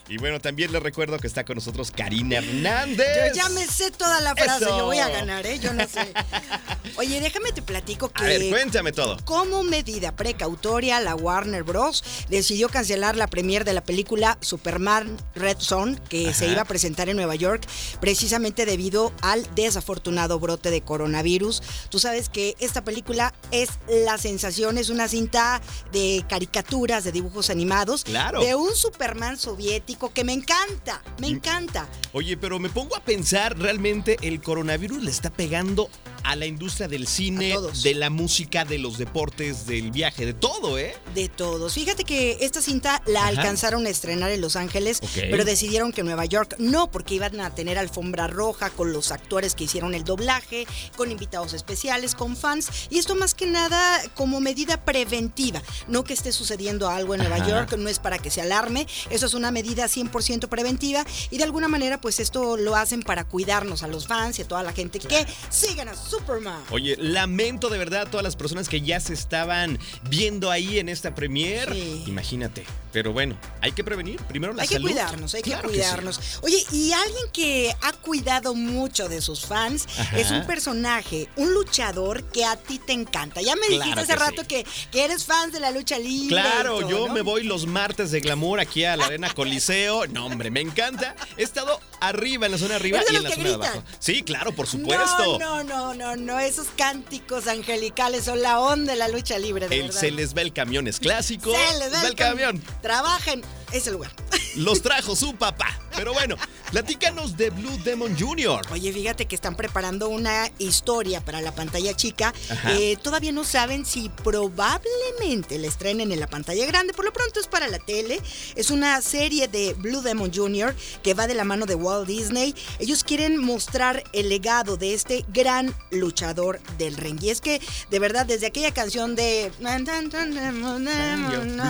Y 0.08 0.18
bueno, 0.18 0.40
también 0.40 0.72
les 0.72 0.84
recuerdo 0.84 1.18
que 1.18 1.26
está 1.26 1.44
con 1.46 1.56
nosotros 1.56 1.90
Karina 1.90 2.38
Hernández. 2.38 3.34
Yo 3.34 3.42
ya 3.42 3.50
me 3.50 3.66
sé 3.66 3.90
toda 3.90 4.22
la 4.22 4.36
frase, 4.36 4.66
Eso. 4.66 4.78
yo 4.78 4.86
voy 4.86 5.00
a 5.00 5.10
ganar, 5.10 5.48
¿eh? 5.48 5.58
Yo 5.58 5.74
no 5.74 5.88
sé. 5.88 6.14
Oye, 6.98 7.20
déjame 7.20 7.52
te 7.52 7.64
platico 7.64 8.10
que... 8.10 8.24
A 8.24 8.28
ver, 8.28 8.50
cuéntame 8.50 8.92
todo. 8.92 9.18
Como 9.26 9.64
medida 9.64 10.16
precautoria, 10.16 11.00
la 11.00 11.16
Warner 11.16 11.64
Bros. 11.64 12.04
decidió 12.30 12.70
cancelar 12.70 13.16
la 13.18 13.26
premier 13.26 13.66
de 13.66 13.74
la 13.74 13.84
película 13.84 14.38
Superman 14.42 15.18
Red 15.34 15.58
Son, 15.60 15.96
que 16.08 16.36
se 16.36 16.48
iba 16.50 16.62
a 16.62 16.66
presentar 16.66 17.10
en 17.10 17.16
Nueva 17.18 17.34
York, 17.34 17.66
precisamente 18.00 18.68
debido 18.68 19.12
al 19.24 19.44
desafortunado 19.56 20.40
brote 20.40 20.70
de 20.70 20.82
coronavirus. 20.82 21.64
Tú 21.90 21.98
sabes 21.98 22.30
que 22.30 22.56
esta 22.60 22.84
película 22.84 23.34
es 23.50 23.70
la 23.90 24.20
sensación, 24.20 24.78
es 24.78 24.90
una 24.90 25.08
cinta 25.08 25.62
de 25.92 26.24
caricaturas, 26.30 27.04
de 27.04 27.12
dibujos 27.12 27.50
animados, 27.50 28.04
Claro. 28.04 28.40
de 28.42 28.54
un 28.54 28.76
Superman 28.76 29.38
soviético 29.38 29.95
que 30.14 30.24
me 30.24 30.34
encanta, 30.34 31.02
me 31.20 31.28
encanta. 31.28 31.88
Oye, 32.14 32.38
pero 32.38 32.60
me 32.60 32.70
pongo 32.70 32.96
a 32.96 33.02
pensar, 33.04 33.58
realmente 33.58 34.18
el 34.22 34.42
coronavirus 34.42 35.04
le 35.04 35.12
está 35.12 35.30
pegando 35.30 35.90
a 36.24 36.36
la 36.36 36.48
industria 36.48 36.88
del 36.88 37.06
cine, 37.06 37.56
de 37.84 37.94
la 37.94 38.10
música, 38.10 38.66
de 38.66 38.80
los 38.80 38.98
deportes, 38.98 39.68
del 39.68 39.92
viaje, 39.92 40.26
de 40.26 40.34
todo, 40.34 40.80
¿eh? 40.80 40.96
De 41.14 41.30
todos. 41.30 41.76
Fíjate 41.76 42.04
que 42.04 42.40
esta 42.42 42.64
cinta 42.64 43.04
la 43.06 43.20
Ajá. 43.20 43.28
alcanzaron 43.28 43.86
a 43.86 43.90
estrenar 43.90 44.32
en 44.32 44.42
Los 44.42 44.56
Ángeles, 44.56 45.02
pero 45.14 45.46
decidieron 45.46 45.92
que 45.92 46.02
en 46.02 46.08
Nueva 46.08 46.26
York 46.26 46.56
no, 46.58 46.90
porque 46.90 47.14
iban 47.14 47.40
a 47.42 47.54
tener 47.54 47.78
alfombra 47.78 48.26
roja 48.26 48.72
con 48.72 48.92
los 48.92 49.12
actores 49.12 49.54
que 49.54 49.66
hicieron 49.66 49.94
el 49.94 50.04
doblaje, 50.04 50.66
con 50.98 51.12
invitados 51.12 51.54
especiales, 51.54 52.16
con 52.16 52.36
fans, 52.36 52.70
y 52.90 52.98
esto 52.98 53.14
más 53.14 53.36
que 53.36 53.46
nada 53.46 54.02
como 54.16 54.40
medida 54.40 54.84
preventiva, 54.84 55.62
no 55.88 56.04
que 56.04 56.14
esté 56.14 56.32
sucediendo 56.32 56.90
algo 56.90 57.14
en 57.14 57.20
Nueva 57.20 57.36
Ajá. 57.36 57.50
York, 57.50 57.76
no 57.78 57.88
es 57.88 58.00
para 58.00 58.18
que 58.18 58.32
se 58.32 58.42
alarme, 58.42 58.88
eso 59.12 59.28
es 59.28 59.36
una 59.36 59.52
medida 59.52 59.85
100% 59.88 60.48
preventiva 60.48 61.06
y 61.32 61.38
de 61.38 61.44
alguna 61.44 61.68
manera 61.68 62.00
pues 62.02 62.20
esto 62.20 62.58
lo 62.58 62.76
hacen 62.76 63.02
para 63.04 63.24
cuidarnos 63.26 63.84
a 63.84 63.88
los 63.88 64.08
fans 64.08 64.40
y 64.40 64.42
a 64.44 64.48
toda 64.48 64.64
la 64.64 64.74
gente 64.74 65.00
que 65.00 65.26
sigan 65.50 65.88
a 65.90 65.96
Superman. 65.96 66.62
Oye, 66.72 66.96
lamento 66.98 67.70
de 67.70 67.78
verdad 67.78 68.02
a 68.02 68.06
todas 68.12 68.24
las 68.24 68.36
personas 68.36 68.70
que 68.70 68.82
ya 68.82 69.00
se 69.00 69.14
estaban 69.14 69.80
viendo 70.10 70.52
ahí 70.52 70.80
en 70.80 70.90
esta 70.90 71.14
premier. 71.16 71.72
Sí. 71.74 72.04
Imagínate. 72.08 72.66
Pero 72.92 73.12
bueno, 73.12 73.38
hay 73.60 73.74
que 73.74 73.84
prevenir. 73.84 74.22
Primero 74.22 74.54
la 74.54 74.62
hay 74.62 74.70
que 74.70 74.76
salud. 74.76 74.88
cuidarnos, 74.90 75.34
hay 75.36 75.42
Claro 75.42 75.64
que 75.70 75.76
sí. 75.76 75.82
cuidarnos. 75.82 76.20
Oye, 76.44 76.64
y 76.72 76.94
alguien 76.94 77.26
que 77.34 77.76
ha 77.82 77.92
cuidado 77.92 78.56
mucho 78.56 79.10
de 79.10 79.20
sus 79.22 79.46
fans 79.46 79.86
Ajá. 80.00 80.18
es 80.18 80.32
un 80.32 80.48
personaje, 80.48 81.28
un 81.36 81.54
luchador 81.54 82.24
que 82.32 82.46
a 82.46 82.56
ti 82.56 82.80
te 82.80 82.94
encanta. 82.94 83.42
Ya 83.42 83.56
me 83.58 83.68
Claro 83.68 83.84
dijiste 83.84 84.00
hace 84.02 84.14
que 84.14 84.20
rato 84.20 84.42
sí. 84.44 84.48
que, 84.48 84.66
que 84.92 85.04
eres 85.04 85.26
fan 85.26 85.52
de 85.52 85.60
la 85.60 85.72
lucha 85.72 86.00
libre. 86.00 86.30
Claro, 86.30 86.80
todo, 86.80 86.90
yo 86.90 87.08
¿no? 87.10 87.14
me 87.14 87.22
voy 87.22 87.44
los 87.44 87.68
martes 87.68 88.12
de 88.12 88.22
glamour 88.22 88.62
aquí 88.62 88.86
a 88.86 88.96
la 88.96 89.08
Arena 89.08 89.30
Coliseo. 89.36 89.75
No, 90.12 90.28
hombre, 90.28 90.52
me 90.52 90.62
encanta. 90.62 91.16
He 91.38 91.44
estado 91.44 91.80
arriba, 92.00 92.46
en 92.46 92.54
la 92.54 92.58
zona 92.58 92.76
arriba 92.76 93.00
¿Eres 93.00 93.10
de 93.10 93.14
y 93.14 93.18
en 93.18 93.24
la 93.24 93.30
zona 93.32 93.50
de 93.50 93.54
abajo. 93.56 93.84
Sí, 94.00 94.24
claro, 94.24 94.54
por 94.54 94.68
supuesto. 94.68 95.38
No, 95.40 95.64
no, 95.64 95.94
no, 95.94 95.94
no, 95.94 96.16
no. 96.16 96.40
Esos 96.40 96.68
cánticos 96.78 97.48
angelicales 97.48 98.24
son 98.26 98.42
la 98.42 98.60
onda 98.60 98.94
de 98.94 99.00
la 99.00 99.08
lucha 99.08 99.38
libre, 99.38 99.68
de 99.68 99.76
El 99.76 99.82
verdad. 99.88 100.00
se 100.00 100.12
les 100.12 100.36
va 100.36 100.42
el 100.42 100.54
camión 100.54 100.88
es 100.88 101.00
clásico. 101.00 101.52
Se 101.52 101.80
les 101.80 101.94
va 101.94 102.08
el 102.08 102.16
camión. 102.16 102.64
Trabajen 102.82 103.42
ese 103.78 103.92
lugar. 103.92 104.12
Los 104.56 104.82
trajo 104.82 105.16
su 105.16 105.36
papá. 105.36 105.80
Pero 105.96 106.14
bueno, 106.14 106.36
platícanos 106.72 107.38
de 107.38 107.50
Blue 107.50 107.78
Demon 107.84 108.18
Jr. 108.20 108.66
Oye, 108.72 108.92
fíjate 108.92 109.28
que 109.28 109.36
están 109.36 109.56
preparando 109.56 110.10
una 110.10 110.50
historia 110.60 111.24
para 111.24 111.42
la 111.42 111.54
pantalla 111.54 111.96
chica. 111.96 112.34
Eh, 112.68 112.98
todavía 113.02 113.32
no 113.32 113.46
saben 113.46 113.86
si 113.86 114.10
probablemente 114.10 115.58
la 115.58 115.68
estrenen 115.68 116.12
en 116.12 116.20
la 116.20 116.28
pantalla 116.28 116.66
grande. 116.66 116.94
Por 116.94 117.06
lo 117.06 117.14
pronto 117.14 117.40
es 117.40 117.48
para 117.48 117.68
la 117.70 117.80
tele. 117.80 118.22
Es 118.56 118.72
una 118.72 119.02
serie 119.02 119.48
de 119.48 119.74
Blue 119.74 120.02
Demon 120.02 120.34
Jr. 120.34 120.76
que 121.02 121.14
va 121.14 121.28
de 121.28 121.36
la 121.36 121.46
mano 121.46 121.66
de 121.66 121.76
Walt 121.76 122.08
Disney. 122.08 122.54
Ellos 122.80 123.04
quieren 123.04 123.38
mostrar 123.38 124.04
el 124.12 124.28
legado 124.28 124.76
de 124.76 124.94
este 124.94 125.26
gran 125.30 125.74
luchador 125.92 126.60
del 126.78 126.98
ring. 126.98 127.22
Y 127.22 127.30
es 127.30 127.40
que, 127.40 127.62
de 127.90 128.00
verdad, 128.00 128.26
desde 128.26 128.48
aquella 128.48 128.74
canción 128.74 129.16
de... 129.16 129.52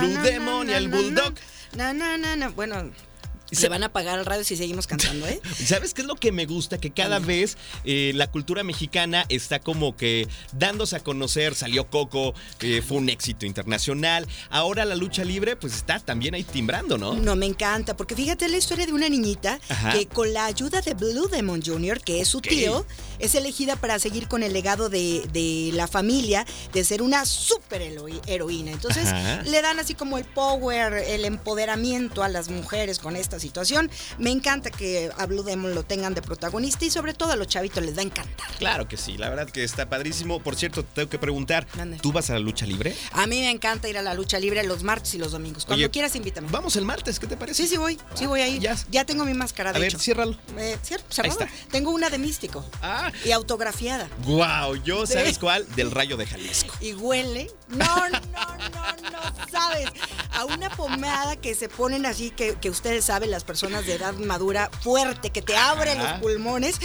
Blue 0.00 0.22
Demon 0.22 0.68
y 0.68 0.72
el 0.72 0.88
Bulldog. 0.88 1.34
Na, 1.76 1.92
na, 1.92 2.16
na, 2.16 2.36
na. 2.36 2.48
Bueno, 2.48 2.90
se 3.50 3.68
van 3.68 3.82
a 3.82 3.86
apagar 3.86 4.18
el 4.18 4.26
radio 4.26 4.44
si 4.44 4.56
seguimos 4.56 4.86
cantando, 4.86 5.26
¿eh? 5.26 5.40
¿Sabes 5.64 5.94
qué 5.94 6.02
es 6.02 6.06
lo 6.06 6.16
que 6.16 6.32
me 6.32 6.46
gusta? 6.46 6.78
Que 6.78 6.90
cada 6.90 7.18
vez 7.18 7.56
eh, 7.84 8.12
la 8.14 8.30
cultura 8.30 8.64
mexicana 8.64 9.24
está 9.28 9.60
como 9.60 9.96
que 9.96 10.28
dándose 10.52 10.96
a 10.96 11.00
conocer. 11.00 11.54
Salió 11.54 11.88
Coco, 11.88 12.34
eh, 12.60 12.82
fue 12.86 12.98
un 12.98 13.08
éxito 13.08 13.46
internacional. 13.46 14.26
Ahora 14.50 14.84
la 14.84 14.96
lucha 14.96 15.24
libre, 15.24 15.56
pues 15.56 15.74
está 15.74 16.00
también 16.00 16.34
ahí 16.34 16.44
timbrando, 16.44 16.98
¿no? 16.98 17.14
No, 17.14 17.36
me 17.36 17.46
encanta, 17.46 17.96
porque 17.96 18.14
fíjate 18.14 18.48
la 18.48 18.56
historia 18.56 18.86
de 18.86 18.92
una 18.92 19.08
niñita 19.08 19.60
Ajá. 19.68 19.92
que 19.92 20.06
con 20.06 20.32
la 20.32 20.46
ayuda 20.46 20.80
de 20.80 20.94
Blue 20.94 21.28
Demon 21.28 21.62
Jr., 21.62 22.00
que 22.00 22.20
es 22.20 22.28
su 22.28 22.40
tío, 22.40 22.86
es 23.18 23.34
elegida 23.34 23.76
para 23.76 23.98
seguir 23.98 24.28
con 24.28 24.42
el 24.42 24.52
legado 24.52 24.88
de, 24.88 25.26
de 25.32 25.70
la 25.72 25.86
familia 25.86 26.46
de 26.72 26.84
ser 26.84 27.02
una 27.02 27.24
super 27.24 27.82
heroína. 28.26 28.72
Entonces 28.72 29.06
Ajá. 29.06 29.42
le 29.42 29.62
dan 29.62 29.78
así 29.78 29.94
como 29.94 30.18
el 30.18 30.24
power, 30.24 30.92
el 30.94 31.24
empoderamiento 31.24 32.22
a 32.22 32.28
las 32.28 32.48
mujeres 32.48 32.98
con 32.98 33.16
esta 33.16 33.35
situación. 33.38 33.90
Me 34.18 34.30
encanta 34.30 34.70
que 34.70 35.10
a 35.16 35.26
Blue 35.26 35.42
Demon 35.42 35.74
lo 35.74 35.82
tengan 35.82 36.14
de 36.14 36.22
protagonista 36.22 36.84
y 36.84 36.90
sobre 36.90 37.14
todo 37.14 37.32
a 37.32 37.36
los 37.36 37.46
chavitos 37.48 37.84
les 37.84 37.96
va 37.96 38.00
a 38.00 38.04
encantar. 38.04 38.48
Claro 38.58 38.88
que 38.88 38.96
sí, 38.96 39.16
la 39.16 39.28
verdad 39.30 39.48
que 39.48 39.64
está 39.64 39.88
padrísimo. 39.88 40.40
Por 40.40 40.56
cierto, 40.56 40.82
te 40.82 40.88
tengo 40.96 41.08
que 41.10 41.18
preguntar. 41.18 41.66
¿tú 42.02 42.12
vas 42.12 42.30
a 42.30 42.34
la 42.34 42.38
lucha 42.40 42.66
libre? 42.66 42.94
A 43.12 43.26
mí 43.26 43.40
me 43.40 43.50
encanta 43.50 43.88
ir 43.88 43.98
a 43.98 44.02
la 44.02 44.14
lucha 44.14 44.38
libre 44.38 44.62
los 44.64 44.82
martes 44.82 45.14
y 45.14 45.18
los 45.18 45.32
domingos. 45.32 45.64
Cuando 45.64 45.84
Oye, 45.84 45.90
quieras, 45.90 46.14
invítame. 46.16 46.48
Vamos 46.50 46.76
el 46.76 46.84
martes, 46.84 47.18
¿qué 47.18 47.26
te 47.26 47.36
parece? 47.36 47.62
Sí, 47.62 47.68
sí 47.68 47.76
voy, 47.76 47.98
sí 48.14 48.26
voy 48.26 48.40
a 48.40 48.48
ir. 48.48 48.60
Ya. 48.60 48.76
Ya, 48.90 49.04
tengo 49.04 49.24
mi 49.24 49.34
máscara, 49.34 49.72
de 49.72 49.76
A 49.78 49.80
ver, 49.80 49.98
ciérralo. 49.98 50.36
Eh, 50.56 50.76
¿cierto? 50.82 51.06
Cerrado. 51.12 51.38
está. 51.40 51.50
Tengo 51.70 51.90
una 51.90 52.10
de 52.10 52.18
místico. 52.18 52.64
Ah, 52.82 53.12
Y 53.24 53.30
autografiada. 53.32 54.08
wow, 54.24 54.74
yo, 54.84 55.06
Sí. 55.06 55.14
¿sabes 55.14 55.38
cuál? 55.38 55.66
Del 55.76 55.90
Rayo 55.90 56.16
de 56.16 56.26
Jalisco. 56.26 56.74
Y 56.86 56.94
huele. 56.94 57.50
No, 57.68 58.08
no, 58.08 58.20
no, 58.20 59.10
no 59.10 59.50
sabes. 59.50 59.88
A 60.32 60.44
una 60.44 60.70
pomada 60.70 61.34
que 61.36 61.54
se 61.54 61.68
ponen 61.68 62.06
así, 62.06 62.30
que, 62.30 62.54
que 62.54 62.70
ustedes 62.70 63.06
saben, 63.06 63.30
las 63.30 63.42
personas 63.42 63.86
de 63.86 63.94
edad 63.94 64.14
madura, 64.14 64.70
fuerte, 64.82 65.30
que 65.30 65.42
te 65.42 65.56
abre 65.56 65.92
Ajá. 65.92 66.12
los 66.12 66.20
pulmones, 66.20 66.76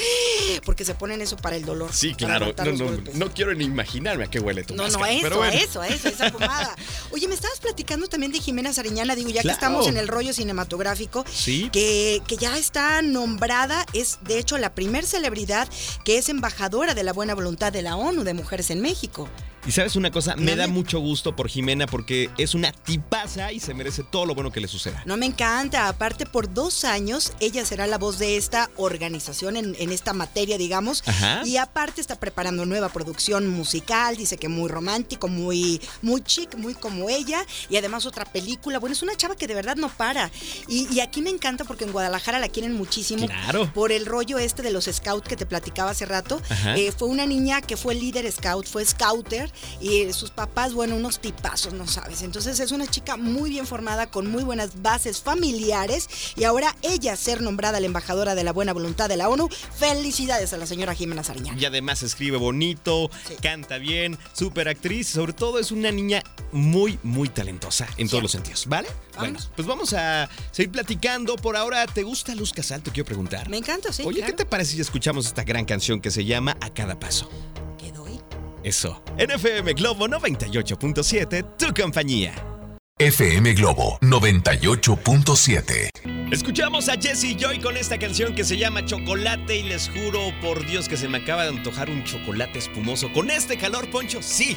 porque 0.66 0.86
se 0.86 0.96
ponen 0.96 1.22
eso 1.22 1.36
para 1.38 1.56
el 1.58 1.66
dolor. 1.66 1.92
Sí, 1.94 2.16
claro. 2.16 2.54
No, 2.58 2.72
no, 2.72 3.02
no 3.14 3.32
quiero 3.34 3.54
ni 3.54 3.66
imaginarme 3.66 4.24
a 4.24 4.28
qué 4.28 4.40
huele 4.40 4.64
tu 4.64 4.74
No, 4.74 4.84
no, 4.84 4.90
máscara, 4.90 5.12
eso, 5.12 5.22
pero 5.22 5.38
bueno. 5.38 5.54
eso, 5.54 5.84
eso, 5.84 6.08
esa 6.08 6.32
pomada. 6.32 6.76
Oye, 7.12 7.28
me 7.28 7.36
estabas 7.36 7.60
platicando 7.60 8.08
también 8.08 8.32
de 8.32 8.40
Jimena 8.40 8.74
Sariñana, 8.74 9.16
digo, 9.16 9.30
ya 9.30 9.42
Claro. 9.42 9.58
que 9.60 9.66
estamos 9.66 9.88
en 9.88 9.98
el 9.98 10.08
rollo 10.08 10.34
cinematográfico, 10.34 11.26
Sí. 11.32 11.70
que, 11.72 12.24
que 12.28 12.38
ya 12.38 12.58
está 12.58 13.02
nombrada, 13.02 13.86
es 13.94 14.18
de 14.22 14.40
hecho 14.40 14.58
la 14.58 14.74
primer 14.74 15.06
celebridad 15.06 15.68
que 16.06 16.18
es 16.18 16.30
embajadora 16.30 16.94
de 16.96 17.04
la 17.04 17.14
buena 17.14 17.36
voluntad 17.36 17.72
de 17.74 17.82
la 17.82 17.98
ONU 17.98 18.24
de 18.24 18.34
Mujeres 18.34 18.70
en 18.72 18.82
México. 18.82 19.30
Y 19.68 19.72
sabes 19.72 19.96
una 19.96 20.10
cosa, 20.10 20.36
me 20.36 20.56
da 20.56 20.68
mucho 20.68 21.00
gusto 21.00 21.36
por 21.36 21.48
Jimena 21.48 21.86
porque 21.86 22.30
es 22.38 22.56
una 22.56 22.72
tipaza 22.72 23.52
y 23.52 23.60
se 23.60 23.74
merece 23.76 24.04
todo 24.04 24.26
lo 24.26 24.34
bueno 24.34 24.52
que 24.52 24.60
le 24.60 24.68
suceda. 24.68 25.04
No 25.06 25.18
me 25.18 25.28
encanta, 25.28 25.88
aparte 25.88 26.26
por 26.26 26.52
dos 26.52 26.84
años 26.84 27.34
ella 27.40 27.64
será 27.64 27.86
la 27.86 27.98
voz 28.00 28.18
de 28.18 28.38
esta 28.38 28.72
organización 28.78 29.56
en, 29.58 29.76
en 29.80 29.92
esta 29.92 30.14
materia, 30.14 30.58
digamos, 30.58 31.04
Ajá. 31.06 31.42
y 31.46 31.58
aparte 31.58 32.02
está 32.02 32.20
preparando 32.20 32.66
nueva 32.66 32.90
producción 32.90 33.48
musical, 33.50 34.18
dice 34.18 34.38
que 34.38 34.50
muy 34.50 34.68
romántico, 34.68 35.28
muy, 35.28 35.80
muy 36.02 36.22
chic, 36.24 36.56
muy 36.56 36.74
como 36.74 37.10
ella, 37.10 37.46
y 37.70 37.78
además 37.78 38.06
otra 38.08 38.26
película, 38.26 38.80
bueno, 38.80 38.94
es 38.94 39.04
una 39.04 39.16
chava 39.16 39.36
que 39.36 39.48
de 39.48 39.54
verdad 39.54 39.76
no 39.76 39.90
para, 39.90 40.32
y, 40.68 40.92
y 40.92 41.02
aquí 41.02 41.22
me 41.22 41.30
encanta 41.30 41.66
porque 41.66 41.84
en 41.86 41.92
Guadalajara 41.92 42.40
la 42.40 42.50
quieren 42.50 42.74
muchísimo, 42.74 43.28
Claro. 43.28 43.72
por 43.74 43.92
el 43.92 44.06
rollo 44.08 44.40
este 44.40 44.62
de 44.64 44.72
los 44.72 44.86
scouts 44.86 45.28
que 45.28 45.36
te 45.38 45.46
platicaba 45.46 45.92
hace 45.92 46.06
rato. 46.06 46.42
Eh, 46.76 46.92
fue 46.98 47.08
una 47.08 47.26
niña 47.26 47.62
que 47.62 47.78
fue 47.78 47.94
líder 47.96 48.30
scout, 48.32 48.66
fue 48.68 48.84
scouter, 48.86 49.51
y 49.80 50.12
sus 50.14 50.32
papás, 50.32 50.74
bueno, 50.74 50.96
unos 50.96 51.20
tipazos, 51.20 51.74
no 51.74 51.88
sabes, 51.88 52.22
entonces 52.22 52.60
es 52.60 52.72
una 52.72 52.88
chica 52.88 53.18
muy 53.18 53.50
bien 53.50 53.66
formada, 53.68 54.08
con 54.10 54.28
muy 54.28 54.44
buenas 54.44 54.82
bases 54.82 55.22
familiares, 55.22 56.08
y 56.36 56.44
ahora 56.44 56.76
ella 56.82 57.16
ser 57.16 57.42
nombrada 57.42 57.80
la 57.80 57.86
embajadora 57.86 58.36
de 58.36 58.44
la 58.44 58.54
buena 58.54 58.74
voluntad 58.74 59.10
de 59.10 59.18
la 59.18 59.30
ONU, 59.30 59.50
felicidades 59.78 60.54
a 60.54 60.58
la 60.58 60.66
señora 60.66 60.94
Jimena 60.96 61.24
Sariñana. 61.24 61.60
Y 61.60 61.66
además 61.66 62.04
escribe 62.04 62.38
bonito, 62.38 63.10
Sí. 63.28 63.36
canta 63.42 63.78
bien, 63.78 64.18
súper 64.34 64.68
actriz, 64.68 65.10
y 65.10 65.14
sobre 65.14 65.34
todo 65.34 65.60
es 65.60 65.72
una 65.72 65.92
niña 65.92 66.24
muy, 66.52 67.00
muy 67.04 67.30
talentosa 67.30 67.88
en 67.98 68.08
todos 68.08 68.20
Sí. 68.20 68.24
los 68.24 68.32
sentidos, 68.32 68.66
¿vale? 68.68 68.90
Bueno, 69.18 69.40
pues 69.56 69.68
vamos 69.68 69.94
a 69.94 70.30
seguir 70.52 70.72
platicando. 70.72 71.36
Por 71.36 71.56
ahora, 71.58 71.86
¿te 71.88 72.04
gusta 72.04 72.34
Luz 72.36 72.54
Casal? 72.54 72.82
Te 72.82 72.92
quiero 72.92 73.06
preguntar. 73.06 73.50
Me 73.50 73.58
encanta, 73.58 73.92
sí. 73.94 74.04
Oye, 74.06 74.18
claro. 74.20 74.32
¿qué 74.34 74.38
te 74.38 74.46
parece 74.46 74.74
si 74.76 74.82
escuchamos 74.82 75.26
esta 75.26 75.44
gran 75.44 75.66
canción 75.66 76.00
que 76.02 76.12
se 76.12 76.26
llama 76.26 76.58
A 76.62 76.70
Cada 76.70 77.00
Paso? 77.00 77.30
Eso. 78.64 79.04
NFM 79.18 79.74
Globo 79.74 80.08
98.7, 80.08 81.58
tu 81.58 81.74
compañía. 81.74 82.34
FM 83.00 83.54
Globo 83.54 83.98
98.7. 84.02 85.90
Escuchamos 86.32 86.88
a 86.88 86.94
Jesse 86.94 87.36
Joy 87.36 87.60
con 87.60 87.76
esta 87.76 87.98
canción 87.98 88.36
que 88.36 88.44
se 88.44 88.58
llama 88.58 88.86
Chocolate 88.86 89.58
y 89.58 89.64
les 89.64 89.90
juro 89.90 90.32
por 90.40 90.64
Dios 90.68 90.88
que 90.88 90.96
se 90.96 91.08
me 91.08 91.18
acaba 91.18 91.42
de 91.44 91.50
antojar 91.50 91.90
un 91.90 92.04
chocolate 92.04 92.60
espumoso. 92.60 93.12
¿Con 93.12 93.32
este 93.32 93.58
calor, 93.58 93.90
Poncho? 93.90 94.22
Sí, 94.22 94.56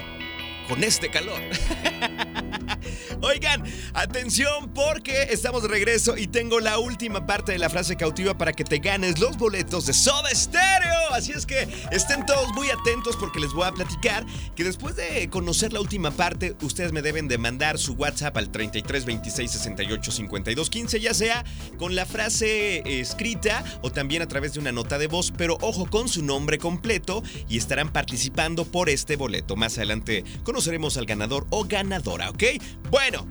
con 0.69 0.83
este 0.85 1.11
calor. 1.11 1.41
Oigan, 3.23 3.65
atención 3.95 4.71
porque 4.75 5.29
estamos 5.31 5.63
de 5.63 5.69
regreso 5.69 6.17
y 6.17 6.27
tengo 6.27 6.61
la 6.61 6.79
última 6.79 7.27
parte 7.27 7.53
de 7.53 7.59
la 7.59 7.71
frase 7.71 7.97
cautiva 7.97 8.37
para 8.37 8.53
que 8.53 8.65
te 8.65 8.79
ganes 8.79 9.19
los 9.19 9.39
boletos 9.39 9.87
de 9.87 9.95
Soda 9.95 10.29
Stereo. 10.35 11.13
Así 11.13 11.33
es 11.33 11.47
que 11.47 11.67
estén 11.91 12.27
todos 12.27 12.53
muy 12.53 12.69
atentos 12.69 13.17
porque 13.17 13.41
les 13.41 13.53
voy 13.53 13.67
a 13.67 13.73
platicar 13.73 14.27
que 14.55 14.65
después 14.65 14.97
de 14.97 15.31
conocer 15.31 15.73
la 15.73 15.81
última 15.81 16.11
parte, 16.11 16.55
ustedes 16.61 16.93
me 16.93 17.03
deben 17.03 17.29
de 17.29 17.39
mandar 17.39 17.79
su 17.79 17.95
WhatsApp 17.95 18.37
al 18.37 18.51
33 18.51 19.05
26 19.05 19.51
68 19.51 20.11
52 20.11 20.71
15, 20.71 21.01
ya 21.01 21.15
sea 21.15 21.45
con 21.79 21.95
la 21.95 22.05
frase 22.07 23.01
escrita 23.01 23.65
o 23.83 23.91
también 23.91 24.23
a 24.23 24.29
través 24.29 24.55
de 24.55 24.61
una 24.61 24.73
nota 24.73 24.99
de 24.99 25.07
voz, 25.07 25.33
pero 25.37 25.57
ojo 25.61 25.87
con 25.87 26.09
su 26.09 26.23
nombre 26.23 26.59
completo 26.59 27.23
y 27.49 27.57
estarán 27.57 27.91
participando 27.91 28.65
por 28.65 28.91
este 28.91 29.17
boleto. 29.17 29.57
Más 29.57 29.79
adelante 29.79 30.25
conoceremos 30.55 30.97
al 30.99 31.05
ganador 31.07 31.49
o 31.51 31.65
ganadora, 31.65 32.31
¿ok? 32.31 32.45
Bueno, 32.89 33.27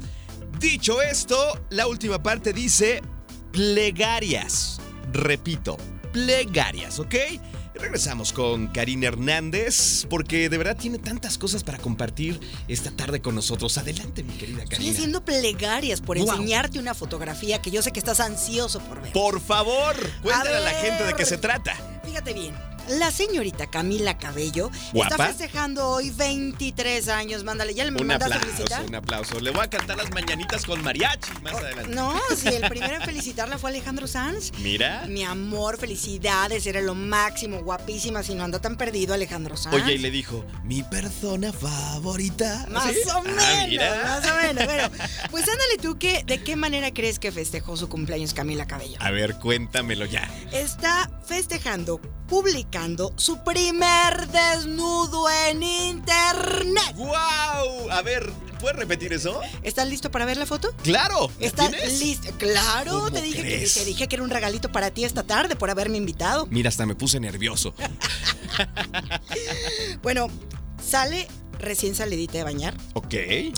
dicho 0.60 1.02
esto, 1.02 1.58
la 1.70 1.88
última 1.88 2.22
parte 2.22 2.52
dice 2.52 3.02
plegarias. 3.54 4.82
Repito, 5.14 5.78
plegarias, 6.12 7.00
¿ok? 7.00 7.16
Regresamos 7.76 8.34
con 8.34 8.68
Karina 8.68 9.08
Hernández 9.08 10.06
porque 10.10 10.50
de 10.50 10.58
verdad 10.58 10.76
tiene 10.76 11.00
tantas 11.00 11.38
cosas 11.38 11.64
para 11.64 11.78
compartir 11.78 12.42
esta 12.68 12.92
tarde 12.92 13.22
con 13.22 13.36
nosotros. 13.36 13.78
Adelante, 13.78 14.22
mi 14.22 14.34
querida 14.34 14.64
Estoy 14.64 14.76
Karina. 14.78 14.92
haciendo 14.92 15.24
plegarias 15.24 16.02
por 16.02 16.18
Wow. 16.20 16.30
enseñarte 16.30 16.78
una 16.78 16.94
fotografía 16.94 17.62
que 17.62 17.72
yo 17.72 17.82
sé 17.82 17.92
que 17.94 18.00
estás 18.00 18.20
ansioso 18.20 18.82
por 18.82 19.02
ver. 19.02 19.14
Por 19.14 19.40
favor, 19.40 19.96
cuéntale 20.22 20.58
a, 20.58 20.60
la 20.60 20.74
ver. 20.74 20.86
gente 20.86 21.04
de 21.06 21.14
qué 21.14 21.24
se 21.26 21.38
trata. 21.38 21.74
Fíjate 22.06 22.34
bien, 22.34 22.54
La 22.90 23.12
señorita 23.12 23.68
Camila 23.68 24.18
Cabello 24.18 24.70
¿Guapa? 24.92 25.12
está 25.14 25.28
festejando 25.28 25.88
hoy 25.88 26.10
23 26.12 27.08
años. 27.08 27.44
Mándale, 27.44 27.74
ya 27.74 27.86
le 27.86 27.92
Un 27.92 28.06
mandaste 28.06 28.26
aplauso, 28.26 28.46
felicitar. 28.58 28.86
un 28.86 28.96
aplauso. 28.96 29.40
Le 29.40 29.52
voy 29.52 29.64
a 29.64 29.70
cantar 29.70 29.98
las 29.98 30.12
mañanitas 30.12 30.66
con 30.66 30.82
mariachi 30.84 31.32
más 31.42 31.54
adelante. 31.56 31.94
No, 31.96 32.14
sí, 32.36 32.50
el 32.50 32.62
primero 32.70 32.96
en 32.96 33.02
felicitarla 33.02 33.58
fue 33.58 33.70
Alejandro 33.70 34.06
Sanz. 34.06 34.52
Mira. 34.60 35.06
Mi 35.08 35.24
amor, 35.24 35.78
felicidades, 35.78 36.68
era 36.68 36.82
lo 36.82 36.94
máximo, 36.94 37.62
guapísima, 37.64 38.22
si 38.22 38.36
no 38.36 38.44
anda 38.44 38.60
tan 38.60 38.76
perdido 38.76 39.14
Alejandro 39.14 39.56
Sanz. 39.56 39.76
Oye, 39.76 39.94
y 39.94 39.98
le 40.00 40.12
dijo, 40.12 40.46
mi 40.64 40.84
persona 40.84 41.54
favorita. 41.54 42.66
Más 42.70 42.92
¿Sí? 42.92 43.00
o 43.08 43.18
Ah, 43.20 43.22
menos, 43.24 43.68
mira. 43.70 44.04
más 44.04 44.30
o 44.30 44.36
menos. 44.36 44.66
Bueno, 44.66 44.90
pues 45.32 45.44
ándale 45.48 45.78
tú, 45.82 45.98
que, 45.98 46.24
¿de 46.26 46.44
qué 46.44 46.56
manera 46.58 46.94
crees 46.94 47.18
que 47.20 47.32
festejó 47.32 47.78
su 47.78 47.88
cumpleaños 47.88 48.34
Camila 48.34 48.68
Cabello? 48.68 48.98
A 49.00 49.10
ver, 49.12 49.36
cuéntamelo 49.36 50.06
ya. 50.06 50.30
Está 50.52 51.10
festejando, 51.26 52.02
publicando 52.34 53.14
su 53.16 53.38
primer 53.44 54.28
desnudo 54.30 55.28
en 55.30 55.62
internet. 55.62 56.96
¡Wow! 56.96 57.92
A 57.92 58.02
ver, 58.02 58.28
¿puedes 58.60 58.76
repetir 58.76 59.14
eso? 59.14 59.40
¿Estás 59.62 59.88
listo 59.88 60.10
para 60.10 60.26
ver 60.26 60.38
la 60.38 60.48
foto? 60.48 60.74
¡Claro! 60.82 61.30
¿la 61.40 61.46
¿Estás 61.46 61.70
tienes? 61.70 62.00
listo? 62.00 62.32
Claro, 62.40 62.92
¿Cómo 62.94 63.12
te 63.12 63.22
dije, 63.22 63.44
que, 63.44 63.68
te 63.72 63.86
dije 63.86 64.08
que 64.08 64.16
era 64.16 64.24
un 64.24 64.32
regalito 64.32 64.72
para 64.72 64.90
ti 64.90 65.04
esta 65.04 65.22
tarde 65.22 65.56
por 65.56 65.70
haberme 65.70 65.98
invitado. 65.98 66.48
Mira, 66.50 66.70
hasta 66.70 66.88
me 66.88 66.96
puse 66.96 67.20
nervioso. 67.20 67.76
Bueno, 70.02 70.28
sale 70.84 71.28
recién 71.60 71.94
salidita 71.96 72.34
de 72.40 72.44
bañar, 72.44 72.76
Ok. 72.94 73.14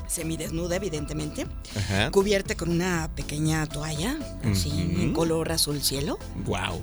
semidesnuda 0.08 0.76
evidentemente, 0.76 1.48
Ajá. 1.78 2.12
cubierta 2.12 2.56
con 2.56 2.70
una 2.70 3.10
pequeña 3.16 3.66
toalla, 3.68 4.18
así 4.44 4.70
en 4.70 5.14
color 5.14 5.52
azul 5.54 5.82
cielo. 5.82 6.20
Wow. 6.46 6.82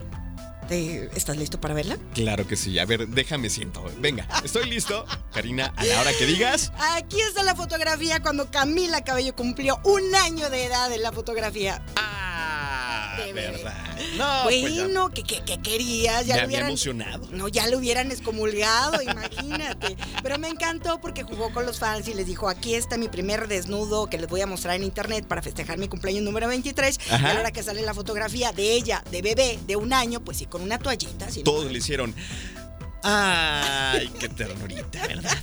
¿Te- 0.72 1.10
¿Estás 1.14 1.36
listo 1.36 1.60
para 1.60 1.74
verla? 1.74 1.98
Claro 2.14 2.46
que 2.48 2.56
sí. 2.56 2.78
A 2.78 2.86
ver, 2.86 3.06
déjame 3.08 3.50
siento. 3.50 3.84
Venga, 3.98 4.26
estoy 4.42 4.70
listo. 4.70 5.04
Karina, 5.34 5.70
a 5.76 5.84
la 5.84 6.00
hora 6.00 6.12
que 6.18 6.24
digas. 6.24 6.72
Aquí 6.94 7.20
está 7.20 7.42
la 7.42 7.54
fotografía 7.54 8.22
cuando 8.22 8.50
Camila 8.50 9.04
Cabello 9.04 9.36
cumplió 9.36 9.78
un 9.84 10.14
año 10.14 10.48
de 10.48 10.64
edad 10.64 10.90
en 10.90 11.02
la 11.02 11.12
fotografía. 11.12 11.84
Ah, 11.96 12.31
De 13.18 13.32
bebé. 13.32 13.50
verdad. 13.52 13.98
No, 14.16 14.40
pues 14.44 14.62
ya 14.74 14.84
bueno, 14.84 15.10
¿qué, 15.10 15.22
qué, 15.22 15.42
qué 15.44 15.60
querías? 15.60 16.22
me 16.26 16.28
lo 16.28 16.34
había 16.34 16.46
hubieran- 16.46 16.68
emocionado. 16.68 17.28
No, 17.32 17.48
ya 17.48 17.66
lo 17.68 17.78
hubieran 17.78 18.10
excomulgado, 18.10 19.00
imagínate. 19.02 19.96
Pero 20.22 20.38
me 20.38 20.48
encantó 20.48 21.00
porque 21.00 21.22
jugó 21.22 21.52
con 21.52 21.66
los 21.66 21.78
fans 21.78 22.08
y 22.08 22.14
les 22.14 22.26
dijo, 22.26 22.48
aquí 22.48 22.74
está 22.74 22.96
mi 22.96 23.08
primer 23.08 23.48
desnudo 23.48 24.08
que 24.08 24.18
les 24.18 24.28
voy 24.28 24.40
a 24.40 24.46
mostrar 24.46 24.76
en 24.76 24.84
internet 24.84 25.26
para 25.26 25.42
festejar 25.42 25.78
mi 25.78 25.88
cumpleaños 25.88 26.22
número 26.22 26.48
23. 26.48 26.98
Ajá. 27.10 27.26
Y 27.28 27.30
a 27.30 27.34
la 27.34 27.40
hora 27.40 27.50
que 27.52 27.62
sale 27.62 27.82
la 27.82 27.94
fotografía 27.94 28.52
de 28.52 28.72
ella, 28.72 29.02
de 29.10 29.22
bebé, 29.22 29.58
de 29.66 29.76
un 29.76 29.92
año, 29.92 30.20
pues 30.20 30.38
sí, 30.38 30.46
con 30.46 30.62
una 30.62 30.78
toallita. 30.78 31.26
así 31.26 31.42
Todos 31.42 31.58
nomás. 31.60 31.72
le 31.72 31.78
hicieron. 31.78 32.14
Ay, 33.04 34.08
qué 34.20 34.28
ternurita, 34.28 35.06
¿verdad? 35.08 35.36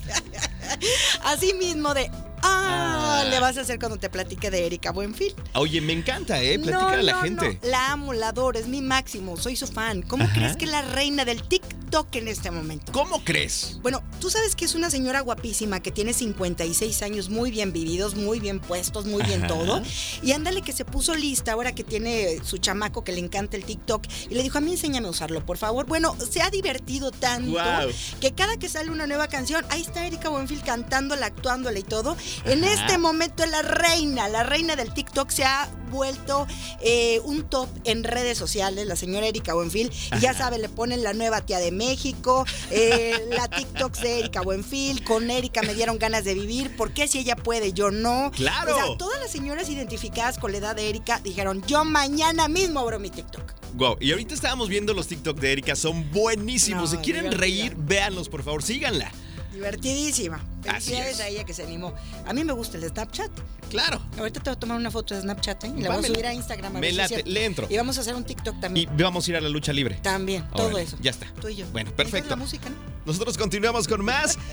Así 1.23 1.53
mismo 1.53 1.93
de, 1.93 2.09
ah, 2.43 2.75
Ah. 3.21 3.23
le 3.29 3.39
vas 3.39 3.57
a 3.57 3.61
hacer 3.61 3.79
cuando 3.79 3.97
te 3.97 4.09
platique 4.09 4.49
de 4.49 4.65
Erika 4.65 4.91
Buenfil. 4.91 5.35
Oye, 5.53 5.81
me 5.81 5.93
encanta, 5.93 6.41
¿eh? 6.41 6.57
Platícale 6.57 6.93
No, 6.95 6.99
a 6.99 7.03
la 7.03 7.11
no, 7.13 7.21
gente. 7.21 7.59
no, 7.61 7.69
La 7.69 7.91
amo, 7.91 8.13
la 8.13 8.29
adoro, 8.29 8.57
es 8.57 8.67
mi 8.67 8.81
máximo, 8.81 9.35
soy 9.37 9.55
su 9.55 9.67
fan. 9.67 10.01
¿Cómo 10.03 10.23
Ajá. 10.23 10.33
crees 10.33 10.57
que 10.57 10.65
es 10.65 10.71
la 10.71 10.81
reina 10.81 11.25
del 11.25 11.43
TikTok 11.43 12.15
en 12.15 12.27
este 12.27 12.49
momento? 12.51 12.91
¿Cómo 12.93 13.23
crees? 13.23 13.77
Bueno, 13.81 14.01
tú 14.21 14.29
sabes 14.29 14.55
que 14.55 14.65
es 14.65 14.73
una 14.75 14.89
señora 14.89 15.19
guapísima 15.21 15.79
que 15.81 15.91
tiene 15.91 16.13
56 16.13 17.01
años 17.01 17.29
muy 17.29 17.51
bien 17.51 17.73
vividos, 17.73 18.15
muy 18.15 18.39
bien 18.39 18.59
puestos, 18.59 19.05
muy 19.05 19.21
bien 19.23 19.45
todo. 19.47 19.81
Y 20.23 20.31
ándale 20.31 20.61
que 20.61 20.71
se 20.71 20.85
puso 20.85 21.13
lista 21.15 21.51
ahora 21.53 21.73
que 21.75 21.83
tiene 21.83 22.39
su 22.43 22.57
chamaco 22.57 23.03
que 23.03 23.11
le 23.11 23.19
encanta 23.19 23.57
el 23.57 23.65
TikTok 23.65 24.05
y 24.29 24.35
le 24.35 24.43
dijo, 24.43 24.57
a 24.57 24.61
mí 24.61 24.71
enséñame 24.71 25.07
a 25.07 25.11
usarlo, 25.11 25.45
por 25.45 25.57
favor. 25.57 25.85
Bueno, 25.87 26.15
se 26.31 26.41
ha 26.41 26.49
divertido 26.49 27.11
tanto 27.11 27.51
Guau. 27.51 27.89
que 28.21 28.31
cada 28.33 28.57
que 28.57 28.69
sale 28.69 28.91
una 28.91 29.07
nueva 29.07 29.27
canción, 29.27 29.65
ahí 29.69 29.81
está 29.81 30.05
Erika 30.07 30.29
Buenfil 30.29 30.61
cantándola, 30.61 31.25
actuándola 31.27 31.77
y 31.79 31.83
todo. 31.83 32.15
En 32.45 32.63
Ajá. 32.63 32.73
este 32.73 32.97
momento 32.97 33.43
es 33.43 33.51
la 33.51 33.61
reina, 33.61 34.27
la 34.29 34.43
reina 34.43 34.75
del 34.75 34.93
TikTok 34.93 35.29
se 35.29 35.43
ha 35.43 35.69
vuelto 35.89 36.45
eh, 36.81 37.19
un 37.23 37.43
top 37.49 37.67
en 37.83 38.03
redes 38.03 38.37
sociales, 38.37 38.85
la 38.85 38.95
señora 38.95 39.27
Erika 39.27 39.53
Buenfil. 39.53 39.91
Y 40.15 40.19
ya 40.19 40.33
sabe, 40.33 40.59
le 40.59 40.69
ponen 40.69 41.03
la 41.03 41.13
nueva 41.13 41.41
tía 41.41 41.59
de 41.59 41.71
México, 41.71 42.45
eh, 42.71 43.25
la 43.31 43.47
TikTok 43.47 43.97
de 43.97 44.19
Erika 44.19 44.41
Buenfil, 44.41 45.03
con 45.03 45.29
Erika 45.31 45.61
me 45.63 45.73
dieron 45.73 45.97
ganas 45.97 46.23
de 46.23 46.33
vivir, 46.33 46.75
¿por 46.75 46.91
qué 46.91 47.07
si 47.07 47.19
ella 47.19 47.35
puede, 47.35 47.73
yo 47.73 47.91
no? 47.91 48.31
¡Claro! 48.35 48.75
O 48.75 48.77
sea, 48.77 48.97
todas 48.97 49.19
las 49.19 49.31
señoras 49.31 49.69
identificadas 49.69 50.37
con 50.37 50.51
la 50.51 50.59
edad 50.59 50.75
de 50.75 50.89
Erika 50.89 51.19
dijeron, 51.23 51.63
yo 51.65 51.83
mañana 51.85 52.47
mismo 52.47 52.79
abro 52.79 52.99
mi 52.99 53.09
TikTok. 53.09 53.53
Wow, 53.73 53.97
y 53.99 54.11
ahorita 54.11 54.33
estábamos 54.33 54.67
viendo 54.67 54.93
los 54.93 55.07
TikTok 55.07 55.39
de 55.39 55.51
Erika, 55.51 55.75
son 55.75 56.09
buenísimos. 56.11 56.91
No, 56.91 56.97
si 56.97 57.03
quieren 57.03 57.23
divertida. 57.29 57.41
reír, 57.41 57.75
véanlos, 57.77 58.27
por 58.29 58.43
favor, 58.43 58.63
síganla. 58.63 59.11
Divertidísima. 59.59 60.37
Así 60.67 60.91
Felicidades 60.91 61.15
es. 61.15 61.19
a 61.21 61.27
ella 61.27 61.43
que 61.43 61.53
se 61.53 61.63
animó. 61.63 61.93
A 62.25 62.33
mí 62.33 62.43
me 62.43 62.53
gusta 62.53 62.77
el 62.77 62.87
Snapchat. 62.87 63.29
Claro. 63.69 64.01
Ahorita 64.17 64.39
te 64.41 64.49
voy 64.49 64.55
a 64.55 64.59
tomar 64.59 64.77
una 64.77 64.89
foto 64.89 65.13
de 65.15 65.21
Snapchat 65.21 65.63
¿eh? 65.65 65.73
y 65.77 65.81
la 65.81 65.89
Va, 65.89 65.95
voy 65.97 66.05
a 66.05 66.07
subir 66.07 66.25
a 66.25 66.33
Instagram. 66.33 66.75
A 66.75 66.79
me 66.79 66.81
ver 66.81 66.89
si 66.91 66.95
es 66.95 66.97
late, 67.03 67.13
cierto. 67.15 67.29
le 67.31 67.45
entro. 67.45 67.67
Y 67.69 67.77
vamos 67.77 67.97
a 67.97 68.01
hacer 68.01 68.15
un 68.15 68.23
TikTok 68.23 68.55
Y 68.57 68.59
también. 68.61 68.89
vamos 68.97 69.27
a 69.27 69.31
ir 69.31 69.37
a 69.37 69.41
la 69.41 69.49
lucha 69.49 69.73
libre. 69.73 69.95
También, 70.01 70.43
todo 70.55 70.67
Órale, 70.67 70.83
eso. 70.83 70.97
ya 71.01 71.11
está. 71.11 71.27
Tú 71.39 71.49
y 71.49 71.57
yo. 71.57 71.65
Bueno, 71.71 71.91
perfecto. 71.95 72.29
la 72.29 72.35
música, 72.37 72.69
¿no? 72.69 72.75
Nosotros 73.05 73.37
continuamos 73.37 73.87
con 73.87 74.03
más. 74.03 74.37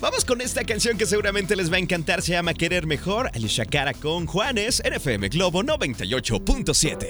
Vamos 0.00 0.24
con 0.24 0.40
esta 0.40 0.64
canción 0.64 0.96
que 0.96 1.04
seguramente 1.04 1.54
les 1.56 1.70
va 1.70 1.76
a 1.76 1.78
encantar. 1.78 2.22
Se 2.22 2.32
llama 2.32 2.54
Querer 2.54 2.86
Mejor. 2.86 3.30
Alicia 3.34 3.66
Cara 3.66 3.92
con 3.92 4.24
Juanes 4.26 4.80
en 4.82 4.94
FM 4.94 5.28
Globo 5.28 5.62
98.7. 5.62 7.06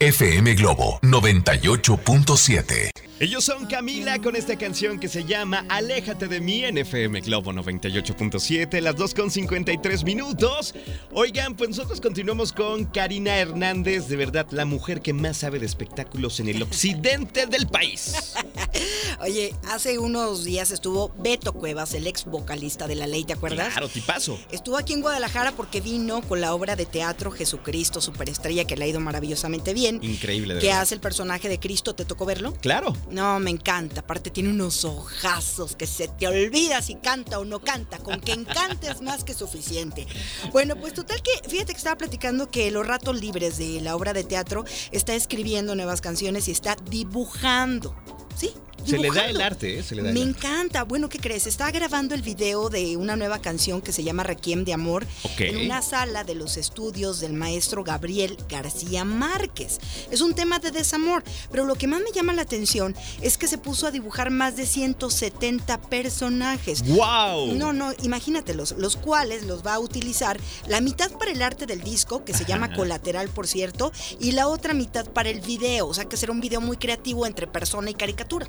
FM 0.00 0.54
Globo 0.54 0.98
98.7. 1.02 2.90
Ellos 3.20 3.44
son 3.44 3.66
Camila 3.66 4.18
con 4.18 4.34
esta 4.34 4.58
canción 4.58 4.98
que 4.98 5.06
se 5.08 5.24
llama 5.24 5.64
Aléjate 5.68 6.26
de 6.26 6.40
mí 6.40 6.64
en 6.64 6.78
FM 6.78 7.20
Globo 7.20 7.52
98.7, 7.52 8.80
las 8.80 8.96
2 8.96 9.14
con 9.14 9.30
53 9.30 10.02
minutos. 10.02 10.74
Oigan, 11.12 11.54
pues 11.54 11.70
nosotros 11.70 12.00
continuamos 12.00 12.52
con 12.52 12.86
Karina 12.86 13.36
Hernández, 13.36 14.08
de 14.08 14.16
verdad 14.16 14.46
la 14.50 14.64
mujer 14.64 15.00
que 15.00 15.12
más 15.12 15.36
sabe 15.38 15.60
de 15.60 15.66
espectáculos 15.66 16.40
en 16.40 16.48
el 16.48 16.60
occidente 16.62 17.46
del 17.46 17.68
país. 17.68 18.34
Oye, 19.20 19.54
hace 19.70 20.00
unos 20.00 20.42
días 20.44 20.72
estuvo 20.72 21.12
Beto 21.16 21.52
Cuevas, 21.52 21.94
el 21.94 22.08
ex 22.08 22.24
vocalista 22.24 22.88
de 22.88 22.96
La 22.96 23.06
Ley, 23.06 23.22
¿te 23.22 23.34
acuerdas? 23.34 23.70
Claro, 23.70 23.88
tipazo. 23.88 24.40
Estuvo 24.50 24.76
aquí 24.76 24.92
en 24.92 25.02
Guadalajara 25.02 25.52
porque 25.52 25.80
vino 25.80 26.20
con 26.22 26.40
la 26.40 26.52
obra 26.52 26.74
de 26.74 26.84
teatro 26.84 27.30
Jesucristo 27.30 28.00
Superestrella, 28.00 28.64
que 28.66 28.76
le 28.76 28.86
ha 28.86 28.88
ido 28.88 28.98
maravillosamente 28.98 29.72
bien. 29.72 30.00
Increíble, 30.02 30.54
de 30.54 30.60
Que 30.60 30.66
verdad. 30.66 30.82
hace 30.82 30.96
el 30.96 31.00
personaje 31.00 31.48
de 31.48 31.60
Cristo, 31.60 31.94
¿te 31.94 32.04
tocó 32.04 32.26
verlo? 32.26 32.54
Claro. 32.60 32.92
No, 33.10 33.38
me 33.38 33.50
encanta. 33.50 34.00
Aparte 34.00 34.30
tiene 34.30 34.50
unos 34.50 34.84
ojazos 34.84 35.76
que 35.76 35.86
se 35.86 36.08
te 36.08 36.26
olvida 36.26 36.82
si 36.82 36.96
canta 36.96 37.38
o 37.38 37.44
no 37.44 37.60
canta. 37.60 37.98
Con 37.98 38.20
que 38.20 38.32
encante 38.32 38.90
es 38.90 39.00
más 39.02 39.24
que 39.24 39.34
suficiente. 39.34 40.06
Bueno, 40.52 40.76
pues 40.76 40.94
total 40.94 41.22
que, 41.22 41.48
fíjate 41.48 41.72
que 41.72 41.78
estaba 41.78 41.96
platicando 41.96 42.50
que 42.50 42.70
los 42.70 42.86
ratos 42.86 43.20
libres 43.20 43.58
de 43.58 43.80
la 43.80 43.96
obra 43.96 44.12
de 44.12 44.24
teatro 44.24 44.64
está 44.90 45.14
escribiendo 45.14 45.74
nuevas 45.74 46.00
canciones 46.00 46.48
y 46.48 46.52
está 46.52 46.76
dibujando. 46.90 47.94
¿Sí? 48.36 48.52
Se 48.84 48.98
le 48.98 49.10
da 49.10 49.26
el 49.26 49.40
arte, 49.40 49.78
¿eh? 49.78 49.82
Se 49.82 49.94
le 49.94 50.02
da 50.02 50.12
Me 50.12 50.20
el 50.20 50.28
arte. 50.28 50.38
encanta. 50.46 50.84
Bueno, 50.84 51.08
¿qué 51.08 51.18
crees? 51.18 51.46
Está 51.46 51.70
grabando 51.70 52.14
el 52.14 52.22
video 52.22 52.68
de 52.68 52.96
una 52.96 53.16
nueva 53.16 53.38
canción 53.40 53.80
que 53.80 53.92
se 53.92 54.04
llama 54.04 54.22
Requiem 54.22 54.64
de 54.64 54.72
Amor 54.72 55.06
en 55.38 55.56
una 55.66 55.82
sala 55.82 56.24
de 56.24 56.34
los 56.34 56.56
estudios 56.56 57.20
del 57.20 57.32
maestro 57.32 57.82
Gabriel 57.84 58.36
García 58.48 59.04
Márquez. 59.04 59.78
Es 60.10 60.20
un 60.20 60.34
tema 60.34 60.58
de 60.58 60.70
desamor, 60.70 61.24
pero 61.50 61.64
lo 61.64 61.74
que 61.76 61.86
más 61.86 62.00
me 62.02 62.12
llama 62.12 62.32
la 62.32 62.42
atención 62.42 62.94
es 63.22 63.38
que 63.38 63.48
se 63.48 63.58
puso 63.58 63.86
a 63.86 63.90
dibujar 63.90 64.30
más 64.30 64.56
de 64.56 64.66
170 64.66 65.80
personajes. 65.82 66.82
¡Wow! 66.86 67.54
No, 67.54 67.72
no, 67.72 67.92
imagínatelos, 68.02 68.74
los 68.78 68.96
cuales 68.96 69.44
los 69.44 69.64
va 69.64 69.74
a 69.74 69.78
utilizar 69.78 70.38
la 70.68 70.80
mitad 70.80 71.10
para 71.12 71.30
el 71.30 71.42
arte 71.42 71.66
del 71.66 71.80
disco, 71.82 72.24
que 72.24 72.34
se 72.34 72.44
llama 72.44 72.72
colateral, 72.76 73.28
por 73.28 73.46
cierto, 73.46 73.92
y 74.20 74.32
la 74.32 74.48
otra 74.48 74.74
mitad 74.74 75.06
para 75.08 75.30
el 75.30 75.40
video, 75.40 75.86
o 75.88 75.94
sea 75.94 76.04
que 76.04 76.16
será 76.16 76.32
un 76.32 76.40
video 76.40 76.60
muy 76.60 76.76
creativo 76.76 77.26
entre 77.26 77.46
persona 77.46 77.90
y 77.90 77.94
caricatura. 77.94 78.48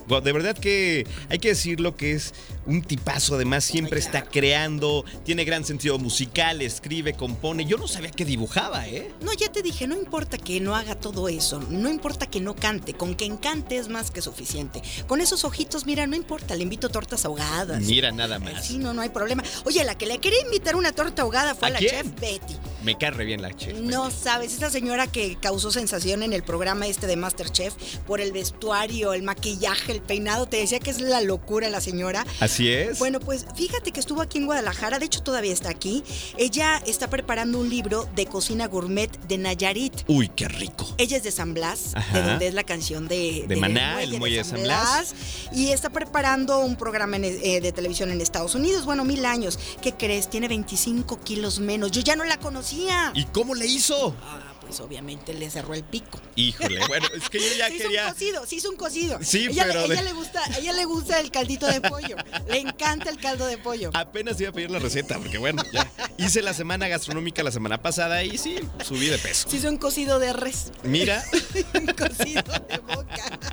de 0.07 0.31
verdad 0.31 0.57
que 0.57 1.07
hay 1.29 1.39
que 1.39 1.49
decirlo 1.49 1.95
que 1.95 2.13
es 2.13 2.33
un 2.65 2.81
tipazo, 2.81 3.35
además 3.35 3.63
siempre 3.63 3.99
está 3.99 4.23
creando, 4.23 5.03
tiene 5.23 5.45
gran 5.45 5.65
sentido 5.65 5.97
musical, 5.97 6.61
escribe, 6.61 7.13
compone. 7.13 7.65
Yo 7.65 7.77
no 7.77 7.87
sabía 7.87 8.11
que 8.11 8.25
dibujaba, 8.25 8.87
¿eh? 8.87 9.11
No, 9.21 9.33
ya 9.33 9.51
te 9.51 9.61
dije, 9.61 9.87
no 9.87 9.95
importa 9.97 10.37
que 10.37 10.59
no 10.59 10.75
haga 10.75 10.95
todo 10.95 11.27
eso, 11.29 11.59
no 11.69 11.89
importa 11.89 12.27
que 12.27 12.39
no 12.39 12.55
cante, 12.55 12.93
con 12.93 13.15
que 13.15 13.25
encante 13.25 13.77
es 13.77 13.87
más 13.87 14.11
que 14.11 14.21
suficiente. 14.21 14.81
Con 15.07 15.21
esos 15.21 15.43
ojitos, 15.43 15.85
mira, 15.85 16.05
no 16.07 16.15
importa, 16.15 16.55
le 16.55 16.63
invito 16.63 16.89
tortas 16.89 17.25
ahogadas. 17.25 17.81
Mira 17.83 18.11
nada 18.11 18.39
más. 18.39 18.65
Sí, 18.65 18.77
no, 18.77 18.93
no 18.93 19.01
hay 19.01 19.09
problema. 19.09 19.43
Oye, 19.65 19.83
la 19.83 19.97
que 19.97 20.05
le 20.05 20.19
quería 20.19 20.41
invitar 20.41 20.75
una 20.75 20.91
torta 20.91 21.21
ahogada 21.23 21.55
fue 21.55 21.67
¿A 21.67 21.71
a 21.71 21.73
la 21.73 21.79
quién? 21.79 21.91
chef 21.91 22.19
Betty. 22.19 22.55
Me 22.83 22.97
cae 22.97 23.11
re 23.11 23.25
bien 23.25 23.41
la 23.41 23.53
chef. 23.55 23.77
No 23.79 24.09
sabes, 24.11 24.53
esta 24.53 24.69
señora 24.69 25.07
que 25.07 25.37
causó 25.39 25.71
sensación 25.71 26.23
en 26.23 26.33
el 26.33 26.43
programa 26.43 26.87
este 26.87 27.07
de 27.07 27.15
Masterchef 27.15 27.73
por 28.07 28.21
el 28.21 28.31
vestuario, 28.31 29.13
el 29.13 29.23
maquillaje, 29.23 29.90
el 29.91 30.01
peinado, 30.01 30.45
te 30.47 30.57
decía 30.57 30.79
que 30.79 30.89
es 30.89 31.01
la 31.01 31.21
locura 31.21 31.69
la 31.69 31.81
señora. 31.81 32.25
Así 32.39 32.69
es. 32.71 32.99
Bueno, 32.99 33.19
pues 33.19 33.45
fíjate 33.55 33.91
que 33.91 33.99
estuvo 33.99 34.21
aquí 34.21 34.37
en 34.37 34.45
Guadalajara, 34.45 34.99
de 34.99 35.05
hecho 35.05 35.21
todavía 35.21 35.53
está 35.53 35.69
aquí. 35.69 36.03
Ella 36.37 36.81
está 36.85 37.09
preparando 37.09 37.59
un 37.59 37.69
libro 37.69 38.07
de 38.15 38.25
cocina 38.25 38.67
gourmet 38.67 39.09
de 39.27 39.37
Nayarit. 39.37 39.93
Uy, 40.07 40.29
qué 40.29 40.47
rico. 40.47 40.87
Ella 40.97 41.17
es 41.17 41.23
de 41.23 41.31
San 41.31 41.53
Blas, 41.53 41.91
Ajá. 41.93 42.19
de 42.21 42.29
donde 42.29 42.47
es 42.47 42.53
la 42.53 42.63
canción 42.63 43.07
de, 43.07 43.45
De 43.47 43.55
Maná, 43.55 44.01
el 44.01 44.17
muelle 44.17 44.37
de 44.37 44.43
San 44.43 44.61
Blas. 44.63 45.13
Y 45.53 45.69
está 45.69 45.89
preparando 45.89 46.59
un 46.59 46.75
programa 46.75 47.17
en, 47.17 47.25
eh, 47.25 47.61
de 47.61 47.71
televisión 47.71 48.11
en 48.11 48.21
Estados 48.21 48.55
Unidos. 48.55 48.85
Bueno, 48.85 49.03
mil 49.05 49.25
años. 49.25 49.59
¿Qué 49.81 49.93
crees? 49.93 50.29
Tiene 50.29 50.47
25 50.47 51.19
kilos 51.21 51.59
menos. 51.59 51.91
Yo 51.91 52.01
ya 52.01 52.15
no 52.15 52.23
la 52.23 52.37
conocía. 52.37 53.11
¿Y 53.15 53.25
cómo 53.25 53.55
le 53.55 53.65
hizo? 53.65 54.15
Ah, 54.23 54.50
pues 54.71 54.79
obviamente 54.79 55.33
le 55.33 55.49
cerró 55.51 55.73
el 55.73 55.83
pico. 55.83 56.21
Híjole, 56.37 56.79
bueno, 56.87 57.05
es 57.13 57.29
que 57.29 57.39
yo 57.39 57.45
ya 57.57 57.67
se 57.67 57.75
hizo 57.75 57.83
quería. 57.83 58.05
un 58.07 58.13
cocido, 58.13 58.45
se 58.45 58.55
hizo 58.55 58.69
un 58.69 58.77
cocido. 58.77 59.19
Sí, 59.21 59.47
ella, 59.49 59.65
pero 59.67 59.85
de- 59.85 59.95
ella 59.95 60.03
le 60.03 60.13
gusta, 60.13 60.41
a 60.45 60.57
ella 60.59 60.71
le 60.71 60.85
gusta 60.85 61.19
el 61.19 61.29
caldito 61.29 61.67
de 61.67 61.81
pollo. 61.81 62.15
le 62.47 62.59
encanta 62.59 63.09
el 63.09 63.17
caldo 63.19 63.45
de 63.47 63.57
pollo. 63.57 63.89
Apenas 63.93 64.39
iba 64.39 64.49
a 64.49 64.53
pedir 64.53 64.71
la 64.71 64.79
receta, 64.79 65.17
porque 65.19 65.37
bueno, 65.39 65.61
ya 65.73 65.91
hice 66.17 66.41
la 66.41 66.53
semana 66.53 66.87
gastronómica 66.87 67.43
la 67.43 67.51
semana 67.51 67.81
pasada 67.81 68.23
y 68.23 68.37
sí, 68.37 68.59
subí 68.85 69.07
de 69.07 69.17
peso. 69.17 69.49
Se 69.49 69.57
hizo 69.57 69.67
un 69.67 69.75
cocido 69.77 70.19
de 70.19 70.31
res. 70.31 70.71
Mira, 70.83 71.21
un 71.73 71.87
cocido 71.87 72.41
de 72.69 72.77
boca. 72.77 73.50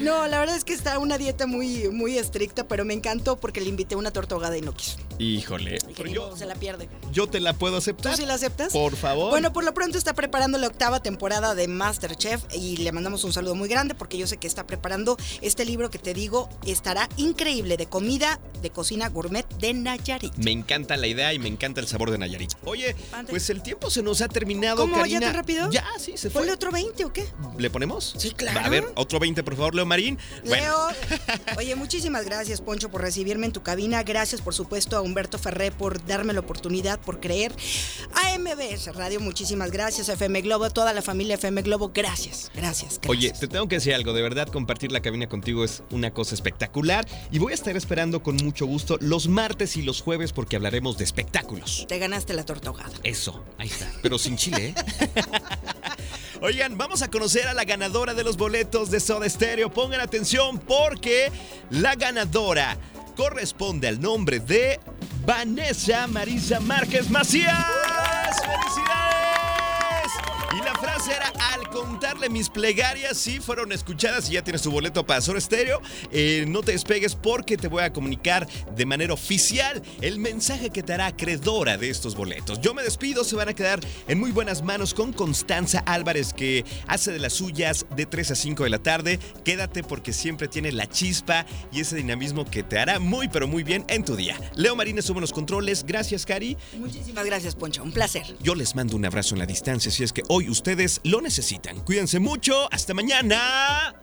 No, 0.00 0.26
la 0.26 0.38
verdad 0.38 0.56
es 0.56 0.64
que 0.64 0.72
está 0.72 0.98
una 0.98 1.18
dieta 1.18 1.46
muy, 1.46 1.88
muy 1.88 2.18
estricta, 2.18 2.66
pero 2.68 2.84
me 2.84 2.94
encantó 2.94 3.36
porque 3.36 3.60
le 3.60 3.68
invité 3.68 3.96
una 3.96 4.10
torta 4.12 4.34
ahogada 4.34 4.56
y 4.56 4.60
no 4.62 4.72
quiso. 4.74 4.96
híjole, 5.18 5.78
pero 5.96 6.08
"Ni 6.08 6.14
yo, 6.14 6.36
se 6.36 6.44
la 6.44 6.54
pierde. 6.56 6.88
yo 7.12 7.26
te 7.26 7.40
la 7.40 7.54
puedo 7.54 7.74
¿Tú 7.74 7.78
aceptar. 7.78 8.16
sí 8.16 8.26
la 8.26 8.34
aceptas? 8.34 8.72
Por 8.72 8.96
favor. 8.96 9.30
Bueno, 9.30 9.52
por 9.52 9.64
lo 9.64 9.72
pronto 9.72 9.96
está 9.96 10.12
preparando 10.14 10.58
la 10.58 10.66
octava 10.66 11.00
temporada 11.00 11.54
de 11.54 11.68
Masterchef 11.68 12.42
y 12.54 12.76
le 12.78 12.92
mandamos 12.92 13.24
un 13.24 13.32
saludo 13.32 13.54
muy 13.54 13.68
grande 13.68 13.94
porque 13.94 14.18
yo 14.18 14.26
sé 14.26 14.36
que 14.36 14.46
está 14.46 14.66
preparando 14.66 15.16
este 15.40 15.64
libro 15.64 15.90
que 15.90 15.98
te 15.98 16.12
digo 16.12 16.48
estará 16.66 17.08
increíble 17.16 17.76
de 17.78 17.86
comida, 17.86 18.38
de 18.60 18.68
cocina 18.70 19.08
gourmet 19.08 19.46
de 19.58 19.72
Nayarit. 19.72 20.34
Me 20.36 20.50
encanta 20.50 20.96
la 20.98 21.06
idea 21.06 21.32
y 21.32 21.38
me 21.38 21.48
encanta 21.48 21.80
el 21.80 21.86
sabor 21.88 22.10
de 22.10 22.18
Nayarit. 22.18 22.52
Oye, 22.64 22.94
pues 23.30 23.48
el 23.48 23.62
tiempo 23.62 23.90
se 23.90 24.02
nos 24.02 24.20
ha 24.20 24.28
terminado, 24.28 24.76
¿Cómo? 24.76 24.96
¿Ya 24.96 25.00
Karina. 25.02 25.20
tan 25.20 25.34
rápido? 25.34 25.70
Ya, 25.70 25.84
sí, 25.98 26.12
se 26.16 26.28
fue. 26.30 26.40
¿Ponle 26.42 26.52
otro 26.52 26.70
20 26.72 27.04
o 27.06 27.12
qué? 27.12 27.26
¿Le 27.56 27.70
ponemos? 27.70 28.14
Sí, 28.18 28.32
claro. 28.32 28.60
A 28.60 28.68
ver, 28.68 28.84
otro 28.96 29.18
20, 29.18 29.42
por 29.42 29.56
favor, 29.56 29.74
Leo 29.76 29.86
Marín. 29.86 30.18
Bueno, 30.44 30.88
Leo, 30.88 31.56
oye, 31.58 31.76
muchísimas 31.76 32.24
gracias, 32.24 32.60
Poncho, 32.60 32.90
por 32.90 33.02
recibirme 33.02 33.46
en 33.46 33.52
tu 33.52 33.62
cabina. 33.62 34.02
Gracias, 34.02 34.40
por 34.40 34.54
supuesto, 34.54 34.96
a 34.96 35.00
Humberto 35.02 35.38
Ferré 35.38 35.70
por 35.70 36.04
darme 36.06 36.32
la 36.32 36.40
oportunidad, 36.40 36.98
por 36.98 37.20
creer. 37.20 37.52
A 38.14 38.36
MBS 38.38 38.94
Radio, 38.94 39.20
muchísimas 39.20 39.70
gracias. 39.70 40.08
FM 40.08 40.40
Globo, 40.42 40.64
a 40.64 40.70
toda 40.70 40.92
la 40.92 41.02
familia 41.02 41.34
FM 41.36 41.62
Globo, 41.62 41.92
gracias, 41.94 42.50
gracias. 42.54 43.00
gracias. 43.00 43.00
Oye, 43.08 43.32
te 43.32 43.48
tengo 43.48 43.68
que 43.68 43.76
decir 43.76 43.94
algo, 43.94 44.12
de 44.12 44.22
verdad 44.22 44.48
compartir 44.48 44.92
la 44.92 45.00
cabina 45.00 45.28
contigo 45.28 45.64
es 45.64 45.82
una 45.90 46.12
cosa 46.12 46.34
espectacular 46.34 47.06
y 47.30 47.38
voy 47.38 47.52
a 47.52 47.54
estar 47.54 47.76
esperando 47.76 48.22
con 48.22 48.36
mucho 48.36 48.66
gusto 48.66 48.98
los 49.00 49.28
martes 49.28 49.76
y 49.76 49.82
los 49.82 50.00
jueves 50.00 50.32
porque 50.32 50.56
hablaremos 50.56 50.98
de 50.98 51.04
espectáculos. 51.04 51.86
Te 51.88 51.98
ganaste 51.98 52.34
la 52.34 52.44
torta 52.44 52.68
ahogada. 52.68 52.92
Eso, 53.02 53.44
ahí 53.58 53.68
está, 53.68 53.90
pero 54.02 54.18
sin 54.18 54.36
chile, 54.36 54.68
¿eh? 54.68 54.74
Oigan, 56.46 56.78
vamos 56.78 57.02
a 57.02 57.10
conocer 57.10 57.48
a 57.48 57.54
la 57.54 57.64
ganadora 57.64 58.14
de 58.14 58.22
los 58.22 58.36
boletos 58.36 58.88
de 58.88 59.00
Soda 59.00 59.28
Stereo. 59.28 59.68
Pongan 59.68 60.00
atención 60.00 60.60
porque 60.60 61.32
la 61.70 61.96
ganadora 61.96 62.78
corresponde 63.16 63.88
al 63.88 64.00
nombre 64.00 64.38
de 64.38 64.78
Vanessa 65.24 66.06
Marisa 66.06 66.60
Márquez 66.60 67.10
Macías. 67.10 67.66
¡Felicidades! 68.36 69.05
Al 70.96 71.68
contarle 71.68 72.30
mis 72.30 72.48
plegarias, 72.48 73.18
sí 73.18 73.38
fueron 73.38 73.70
escuchadas 73.70 74.30
y 74.30 74.32
ya 74.32 74.42
tienes 74.42 74.62
tu 74.62 74.70
boleto 74.70 75.04
para 75.04 75.20
Soda 75.20 75.38
Stereo. 75.38 75.82
Eh, 76.10 76.46
no 76.48 76.62
te 76.62 76.72
despegues 76.72 77.14
porque 77.14 77.58
te 77.58 77.68
voy 77.68 77.82
a 77.82 77.92
comunicar 77.92 78.48
de 78.74 78.86
manera 78.86 79.12
oficial 79.12 79.82
el 80.00 80.18
mensaje 80.18 80.70
que 80.70 80.82
te 80.82 80.94
hará 80.94 81.08
acreedora 81.08 81.76
de 81.76 81.90
estos 81.90 82.16
boletos. 82.16 82.62
Yo 82.62 82.72
me 82.72 82.82
despido, 82.82 83.24
se 83.24 83.36
van 83.36 83.50
a 83.50 83.52
quedar 83.52 83.80
en 84.08 84.18
muy 84.18 84.30
buenas 84.30 84.62
manos 84.62 84.94
con 84.94 85.12
Constanza 85.12 85.80
Álvarez 85.80 86.32
que 86.32 86.64
hace 86.88 87.12
de 87.12 87.18
las 87.18 87.34
suyas 87.34 87.84
de 87.94 88.06
3 88.06 88.30
a 88.30 88.34
5 88.34 88.64
de 88.64 88.70
la 88.70 88.78
tarde. 88.78 89.18
Quédate 89.44 89.82
porque 89.82 90.14
siempre 90.14 90.48
tiene 90.48 90.72
la 90.72 90.86
chispa 90.86 91.44
y 91.72 91.80
ese 91.80 91.96
dinamismo 91.96 92.46
que 92.46 92.62
te 92.62 92.78
hará 92.78 93.00
muy 93.00 93.28
pero 93.28 93.46
muy 93.46 93.64
bien 93.64 93.84
en 93.88 94.02
tu 94.02 94.16
día. 94.16 94.40
Leo 94.54 94.74
Marínez 94.74 95.04
sube 95.04 95.20
los 95.20 95.34
controles. 95.34 95.84
Gracias, 95.84 96.24
Cari. 96.24 96.56
Muchísimas 96.78 97.26
gracias, 97.26 97.54
Poncho. 97.54 97.82
Un 97.82 97.92
placer. 97.92 98.24
Yo 98.40 98.54
les 98.54 98.74
mando 98.74 98.96
un 98.96 99.04
abrazo 99.04 99.34
en 99.34 99.40
la 99.40 99.46
distancia 99.46 99.90
si 99.90 100.02
es 100.02 100.14
que 100.14 100.22
hoy 100.28 100.48
lo 101.04 101.20
necesitan. 101.20 101.80
Cuídense 101.80 102.18
mucho. 102.18 102.72
Hasta 102.72 102.94
mañana. 102.94 103.94